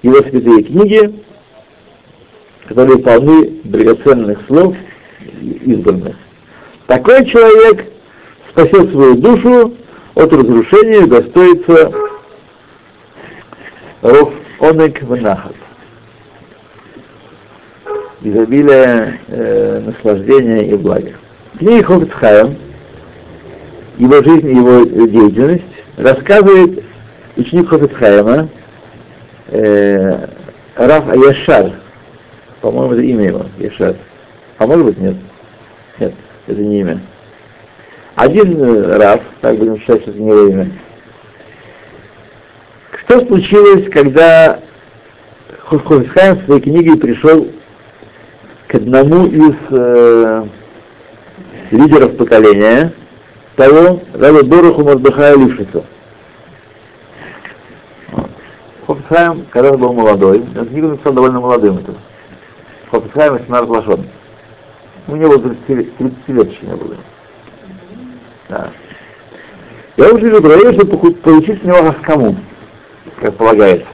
его 0.02 0.18
святые 0.18 0.64
книги, 0.64 1.24
которые 2.68 3.00
полны 3.00 3.62
драгоценных 3.64 4.46
слов 4.48 4.76
избранных. 5.42 6.16
Такой 6.88 7.26
человек 7.26 7.86
спасет 8.50 8.92
свою 8.92 9.16
душу 9.16 9.74
от 10.16 10.34
разрушения 10.34 11.04
и 11.04 11.10
достоится 11.10 11.94
ров 14.02 14.34
онек 14.60 15.02
ванахат. 15.04 15.57
Изобилие 18.22 19.20
э, 19.28 19.82
наслаждения 19.86 20.70
и 20.72 20.76
блага. 20.76 21.12
Книга 21.60 21.84
Хофицхайм 21.84 22.58
его 23.98 24.24
жизнь, 24.24 24.50
его 24.50 24.84
деятельность, 25.08 25.64
рассказывает 25.98 26.84
ученик 27.36 27.70
Хофицхайма, 27.70 28.50
э, 29.48 30.28
Раф 30.76 31.10
Аяшар, 31.10 31.74
по-моему, 32.62 32.94
это 32.94 33.02
имя 33.02 33.26
его, 33.26 33.46
Яшар. 33.58 33.96
А 34.58 34.68
может 34.68 34.86
быть 34.86 34.98
нет? 35.00 35.16
Нет, 36.00 36.14
это 36.48 36.62
не 36.62 36.82
имя. 36.82 37.00
Один 38.16 38.64
э, 38.64 38.98
Раф, 38.98 39.22
так 39.42 39.58
будем 39.58 39.80
считать, 39.80 40.02
что 40.02 40.12
это 40.12 40.20
не 40.20 40.30
его 40.30 40.48
имя, 40.48 40.72
Что 42.92 43.26
случилось, 43.26 43.90
когда 43.90 44.60
Хофисхайм 45.66 46.38
в 46.38 46.46
своей 46.46 46.62
книге 46.62 46.98
пришел 46.98 47.48
к 48.68 48.76
одному 48.76 49.28
из 49.28 49.56
э, 49.70 50.46
лидеров 51.72 52.18
поколения, 52.18 52.94
того 53.56 54.02
Раби 54.14 54.46
Боруху 54.46 54.84
Мордыхая 54.84 55.36
Лившицу. 55.38 55.86
Хофисхайм, 58.86 59.46
когда 59.50 59.74
был 59.74 59.94
молодой, 59.94 60.46
эту 60.56 60.66
книгу 60.66 60.90
написал 60.90 61.14
довольно 61.14 61.40
молодым. 61.42 61.78
Это. 61.78 61.94
Хофисхайм 62.92 63.36
и 63.38 63.46
Шнар 63.46 63.66
Лашон. 63.66 64.06
У 65.08 65.16
него 65.16 65.38
30, 65.38 65.98
30 65.98 66.28
лет 66.28 66.52
еще 66.52 66.66
не 66.66 66.76
было. 66.76 66.96
Да. 68.50 68.72
Я 69.96 70.14
уже 70.14 70.40
говорил, 70.40 70.74
чтобы 70.74 71.12
получить 71.14 71.62
с 71.62 71.66
него 71.66 71.82
раскому, 71.82 72.38
как 73.20 73.36
полагается. 73.36 73.88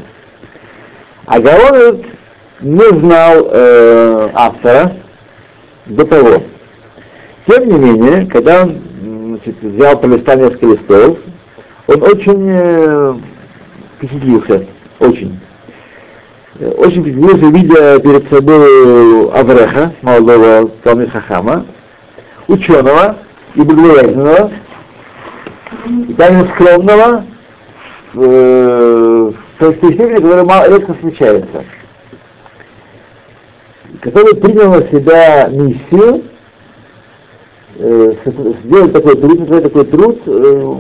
А 1.26 1.40
Гаон 1.40 2.04
не 2.64 3.00
знал 3.00 3.50
э, 3.52 4.30
автора 4.34 4.94
до 5.86 6.06
того. 6.06 6.44
Тем 7.46 7.68
не 7.68 7.78
менее, 7.78 8.26
когда 8.28 8.64
он 8.64 8.82
значит, 9.28 9.62
взял 9.62 10.00
полистал 10.00 10.38
несколько 10.38 10.66
листов, 10.68 11.18
он 11.88 12.04
очень 12.04 12.48
э, 12.50 13.16
впечатлился, 13.98 14.66
очень. 15.00 15.40
Очень 16.78 17.02
впечатлился, 17.02 17.46
видя 17.48 18.00
перед 18.00 18.30
собой 18.30 19.30
Авреха, 19.32 19.92
молодого 20.02 20.70
Талмит 20.84 21.12
Хахама, 21.12 21.66
ученого 22.48 23.18
и 23.56 23.62
богобоязненного, 23.62 24.52
и 26.08 26.14
также 26.14 26.48
скромного, 26.54 27.26
э, 28.14 29.32
в 29.34 29.60
той 29.60 29.76
степени, 29.76 30.16
которая 30.16 30.70
редко 30.70 30.94
встречается, 30.94 31.66
который 34.04 34.36
принял 34.36 34.70
на 34.70 34.86
себя 34.88 35.48
миссию 35.48 36.24
э, 37.78 38.14
сделать 38.66 38.92
такой 38.92 39.16
труд, 39.16 39.48
такой 39.48 39.86
труд, 39.86 40.22
э, 40.26 40.76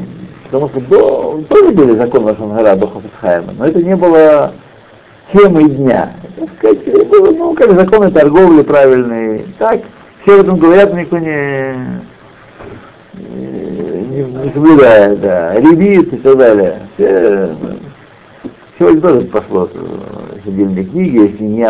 потому 0.45 0.69
что 0.69 0.80
до, 0.82 1.43
тоже 1.47 1.71
были 1.71 1.97
законы 1.97 2.26
Лашангара 2.26 2.76
до 2.76 2.88
Хафицхайма, 2.88 3.53
но 3.57 3.65
это 3.65 3.82
не 3.82 3.95
было 3.95 4.53
темой 5.32 5.69
дня. 5.69 6.11
Так 6.38 6.49
сказать, 6.57 7.07
было, 7.07 7.32
ну, 7.32 7.53
как 7.53 7.71
законы 7.71 8.11
торговли 8.11 8.61
правильные. 8.61 9.45
Так, 9.57 9.80
все 10.21 10.36
об 10.36 10.41
этом 10.41 10.59
говорят, 10.59 10.93
никто 10.93 11.17
не, 11.17 11.76
не, 13.13 14.24
не 14.24 14.51
соблюдает, 14.53 15.21
да, 15.21 15.55
ребит 15.61 16.11
и 16.13 16.17
так 16.17 16.38
далее. 16.38 16.82
Все, 16.95 17.55
сегодня 18.78 19.01
тоже 19.01 19.21
пошло 19.21 19.69
отдельные 20.45 20.86
книги, 20.86 21.30
если 21.30 21.43
не 21.43 21.67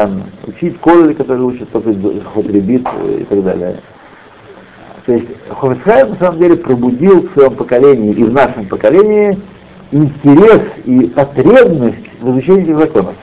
учить 0.47 0.79
колли, 0.79 1.13
которые 1.13 1.45
учат 1.45 1.69
только 1.71 1.93
ход 2.25 2.47
ребит 2.47 2.87
и 3.19 3.23
так 3.23 3.43
далее. 3.43 3.79
То 5.05 5.13
есть 5.13 5.27
Хофицхайм 5.49 6.11
на 6.11 6.15
самом 6.17 6.39
деле 6.39 6.55
пробудил 6.55 7.27
в 7.27 7.33
своем 7.33 7.55
поколении 7.55 8.13
и 8.13 8.23
в 8.23 8.31
нашем 8.31 8.65
поколении 8.67 9.37
интерес 9.91 10.61
и 10.85 11.07
потребность 11.07 12.09
в 12.21 12.31
изучении 12.31 12.63
этих 12.63 12.77
законов. 12.79 13.15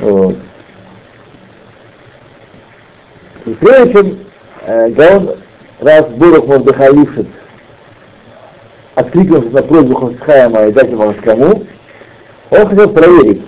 Вот. 0.00 0.36
И 3.46 3.50
прежде 3.54 3.92
чем 3.92 4.18
э, 4.66 4.90
Гаон 4.90 5.36
раз 5.80 6.06
Бурух 6.10 6.46
Мордыхалившит 6.46 7.28
откликнулся 8.94 9.48
на 9.50 9.62
просьбу 9.62 9.94
Хофицхайма 9.94 10.66
и 10.66 10.72
дать 10.72 10.90
ему 10.90 11.14
кому, 11.22 11.64
он 12.50 12.68
хотел 12.68 12.88
проверить, 12.90 13.42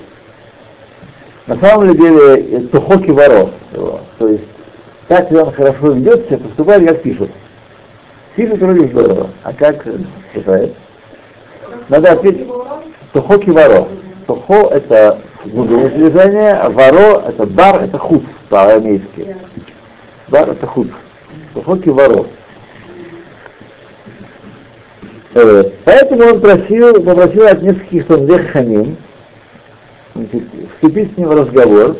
на 1.46 1.56
самом 1.58 1.96
деле 1.96 2.60
Тухоки 2.68 3.10
воров, 3.10 3.50
то 4.18 4.28
есть 4.28 4.44
так 5.08 5.30
ли 5.30 5.38
он 5.38 5.52
хорошо 5.52 5.92
ведет 5.92 6.26
себя, 6.26 6.38
поступает, 6.38 6.88
как 6.88 7.02
пишут. 7.02 7.30
Пишут 8.34 8.58
вроде 8.58 8.88
здорово, 8.88 9.30
а 9.44 9.52
как 9.52 9.86
считает? 10.34 10.74
Надо 11.88 12.12
ответить, 12.12 12.48
Тухоки 13.12 13.50
воров. 13.50 13.88
Тухо 14.26 14.68
это 14.70 15.20
глубокое 15.44 15.90
содержание, 15.90 16.52
а 16.54 16.68
воро 16.68 17.22
это 17.28 17.46
бар, 17.46 17.84
это 17.84 17.96
худ 17.96 18.24
по-арамейски. 18.48 19.36
Бар 20.28 20.50
это 20.50 20.66
худ. 20.66 20.88
Тухоки 21.54 21.88
воров. 21.88 22.26
Поэтому 25.84 26.24
он 26.24 26.40
просил, 26.40 26.94
попросил 27.02 27.46
от 27.46 27.60
нескольких 27.60 28.06
Тандех 28.06 28.50
Хамим 28.52 28.96
вступить 30.74 31.12
с 31.12 31.16
ним 31.18 31.28
в 31.28 31.34
разговор, 31.34 31.96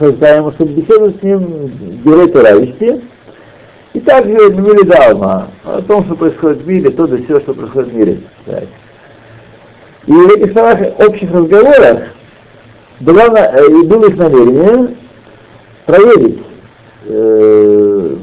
ему, 0.00 0.52
чтобы 0.52 0.72
беседовать 0.72 1.20
с 1.20 1.22
ним 1.22 2.02
герой 2.04 2.32
вести, 2.60 3.00
и 3.94 4.00
также 4.00 4.32
Мили 4.32 4.84
Далма, 4.86 5.50
о 5.62 5.80
том, 5.82 6.04
что 6.04 6.16
происходит 6.16 6.62
в 6.62 6.66
мире, 6.66 6.90
то 6.90 7.06
да 7.06 7.16
все, 7.16 7.40
что 7.40 7.54
происходит 7.54 7.90
в 7.90 7.96
мире. 7.96 8.20
Так. 8.44 8.64
И 10.06 10.12
в 10.12 10.30
этих 10.30 10.52
самых 10.54 10.98
общих 10.98 11.30
разговорах 11.30 12.08
было, 12.98 13.68
и 13.68 13.86
было 13.86 14.08
их 14.08 14.16
намерение 14.16 14.96
проверить 15.86 16.42
э, 17.06 18.16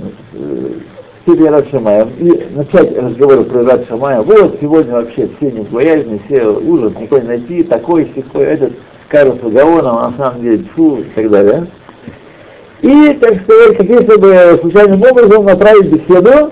степень 1.26 1.50
Рад 1.50 1.68
Шамаем 1.70 2.10
и 2.20 2.56
начать 2.56 2.96
разговор 2.96 3.44
про 3.46 3.64
Рад 3.64 3.88
Шамаем. 3.88 4.24
Вот 4.24 4.58
сегодня 4.62 4.94
вообще 4.94 5.28
все 5.38 5.52
не 5.52 5.62
боязни, 5.62 6.22
все 6.28 6.48
ужас, 6.48 6.94
никого 7.00 7.22
не 7.22 7.28
найти, 7.28 7.64
такой, 7.64 8.06
такой, 8.06 8.46
этот, 8.46 8.74
Карус 9.10 9.40
Гаоном, 9.42 9.98
а 9.98 10.10
на 10.10 10.18
самом 10.18 10.42
деле 10.42 10.66
фу 10.76 10.98
и 10.98 11.04
так 11.16 11.30
далее. 11.30 11.68
И, 12.82 13.14
так 13.14 13.42
сказать, 13.42 13.78
как 13.78 13.88
если 13.88 14.20
бы 14.20 14.60
случайным 14.62 15.02
образом 15.02 15.46
направить 15.46 15.92
беседу 15.92 16.52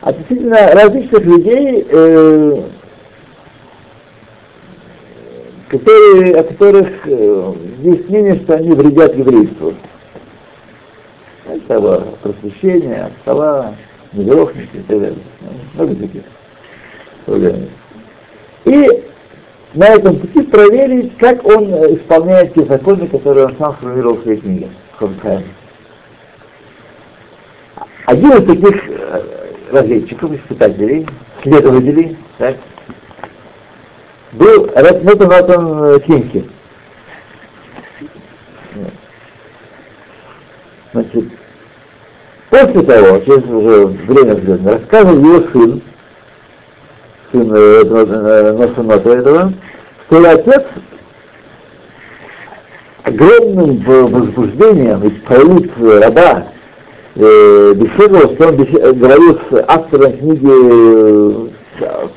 относительно 0.00 0.56
различных 0.72 1.24
людей, 1.24 1.86
э, 1.90 2.62
которые, 5.68 6.36
о 6.36 6.42
которых 6.44 6.88
э, 7.04 7.52
есть 7.82 8.08
мнение, 8.08 8.36
что 8.36 8.54
они 8.54 8.70
вредят 8.70 9.16
еврейству. 9.16 9.74
Это 11.48 12.00
просвещение, 12.22 13.10
стола, 13.22 13.74
негрохники 14.12 14.76
и 14.76 14.80
так 14.80 15.00
далее. 15.00 15.18
Много 15.74 15.94
таких 15.94 16.22
проблем. 17.24 17.68
И 18.64 19.04
на 19.74 19.88
этом 19.88 20.18
пути 20.18 20.42
проверить, 20.42 21.16
как 21.18 21.44
он 21.44 21.66
исполняет 21.96 22.54
те 22.54 22.64
законы, 22.64 23.06
которые 23.06 23.46
он 23.46 23.56
сам 23.58 23.74
сформулировал 23.76 24.16
в 24.16 24.22
своей 24.22 24.40
книге. 24.40 24.68
Один 28.06 28.32
из 28.32 28.46
таких 28.46 28.90
разведчиков, 29.70 30.32
испытателей, 30.32 31.06
следователей, 31.42 32.16
так, 32.38 32.56
был 34.32 34.66
Ратмутан 34.74 35.28
Натан 35.28 36.00
Кинки. 36.00 36.44
Значит, 40.96 41.24
после 42.48 42.82
того, 42.82 43.18
через 43.18 43.44
уже 43.44 43.86
время 43.86 44.34
звездное, 44.36 44.78
рассказывал 44.78 45.18
его 45.18 45.48
сын, 45.52 45.82
сын 47.30 47.52
этого, 47.52 48.52
Носуната 48.56 49.10
этого, 49.10 49.52
что 50.06 50.30
отец 50.30 50.64
огромным 53.02 53.78
возбуждением 53.80 55.02
и 55.02 55.10
проявит 55.10 55.70
раба 55.78 56.46
э, 57.14 57.74
беседовал, 57.74 58.34
что 58.34 58.48
он 58.48 58.56
бесед... 58.56 58.98
говорил 58.98 59.38
с 59.50 59.64
автором 59.68 60.16
книги, 60.16 60.48
э, 60.48 61.48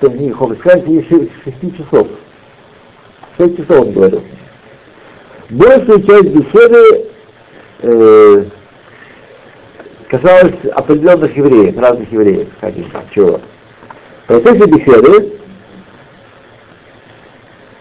в 0.02 0.10
книге 0.10 0.34
Хомсканти 0.36 1.06
6 1.10 1.78
часов. 1.78 2.08
6 3.38 3.58
часов 3.58 3.88
он 3.88 3.92
говорил. 3.92 4.24
Большая 5.50 6.02
часть 6.02 6.30
беседы 6.30 7.10
э, 7.82 8.46
касалась 10.10 10.56
определенных 10.76 11.36
евреев, 11.38 11.78
разных 11.78 12.12
евреев, 12.12 12.50
каких 12.60 12.88
чего. 13.14 13.40
В 14.24 14.28
процессе 14.28 14.66
беседы 14.66 15.34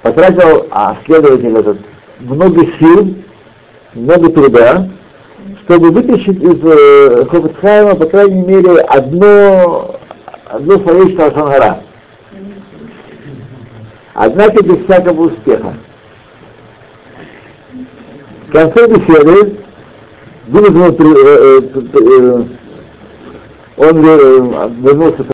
потратил 0.03 0.67
а, 0.71 0.97
следователь 1.07 1.57
этот 1.57 1.79
много 2.21 2.67
сил, 2.79 3.15
много 3.95 4.31
труда, 4.31 4.89
чтобы 5.65 5.91
вытащить 5.91 6.43
из 6.43 6.65
э, 6.65 7.27
Хофицхайма, 7.27 7.95
по 7.95 8.07
крайней 8.07 8.43
мере, 8.43 8.81
одно, 8.81 9.99
одно 10.47 10.79
словечко 10.79 11.27
Ашангара. 11.27 11.83
Однако 14.15 14.65
без 14.65 14.85
всякого 14.85 15.29
успеха. 15.29 15.75
В 18.49 18.53
конце 18.53 18.87
беседы 18.89 19.59
вызвал, 20.49 20.97
э, 20.99 21.61
э, 21.61 21.81
э, 21.95 22.45
он 23.77 24.03
вернулся 24.83 25.25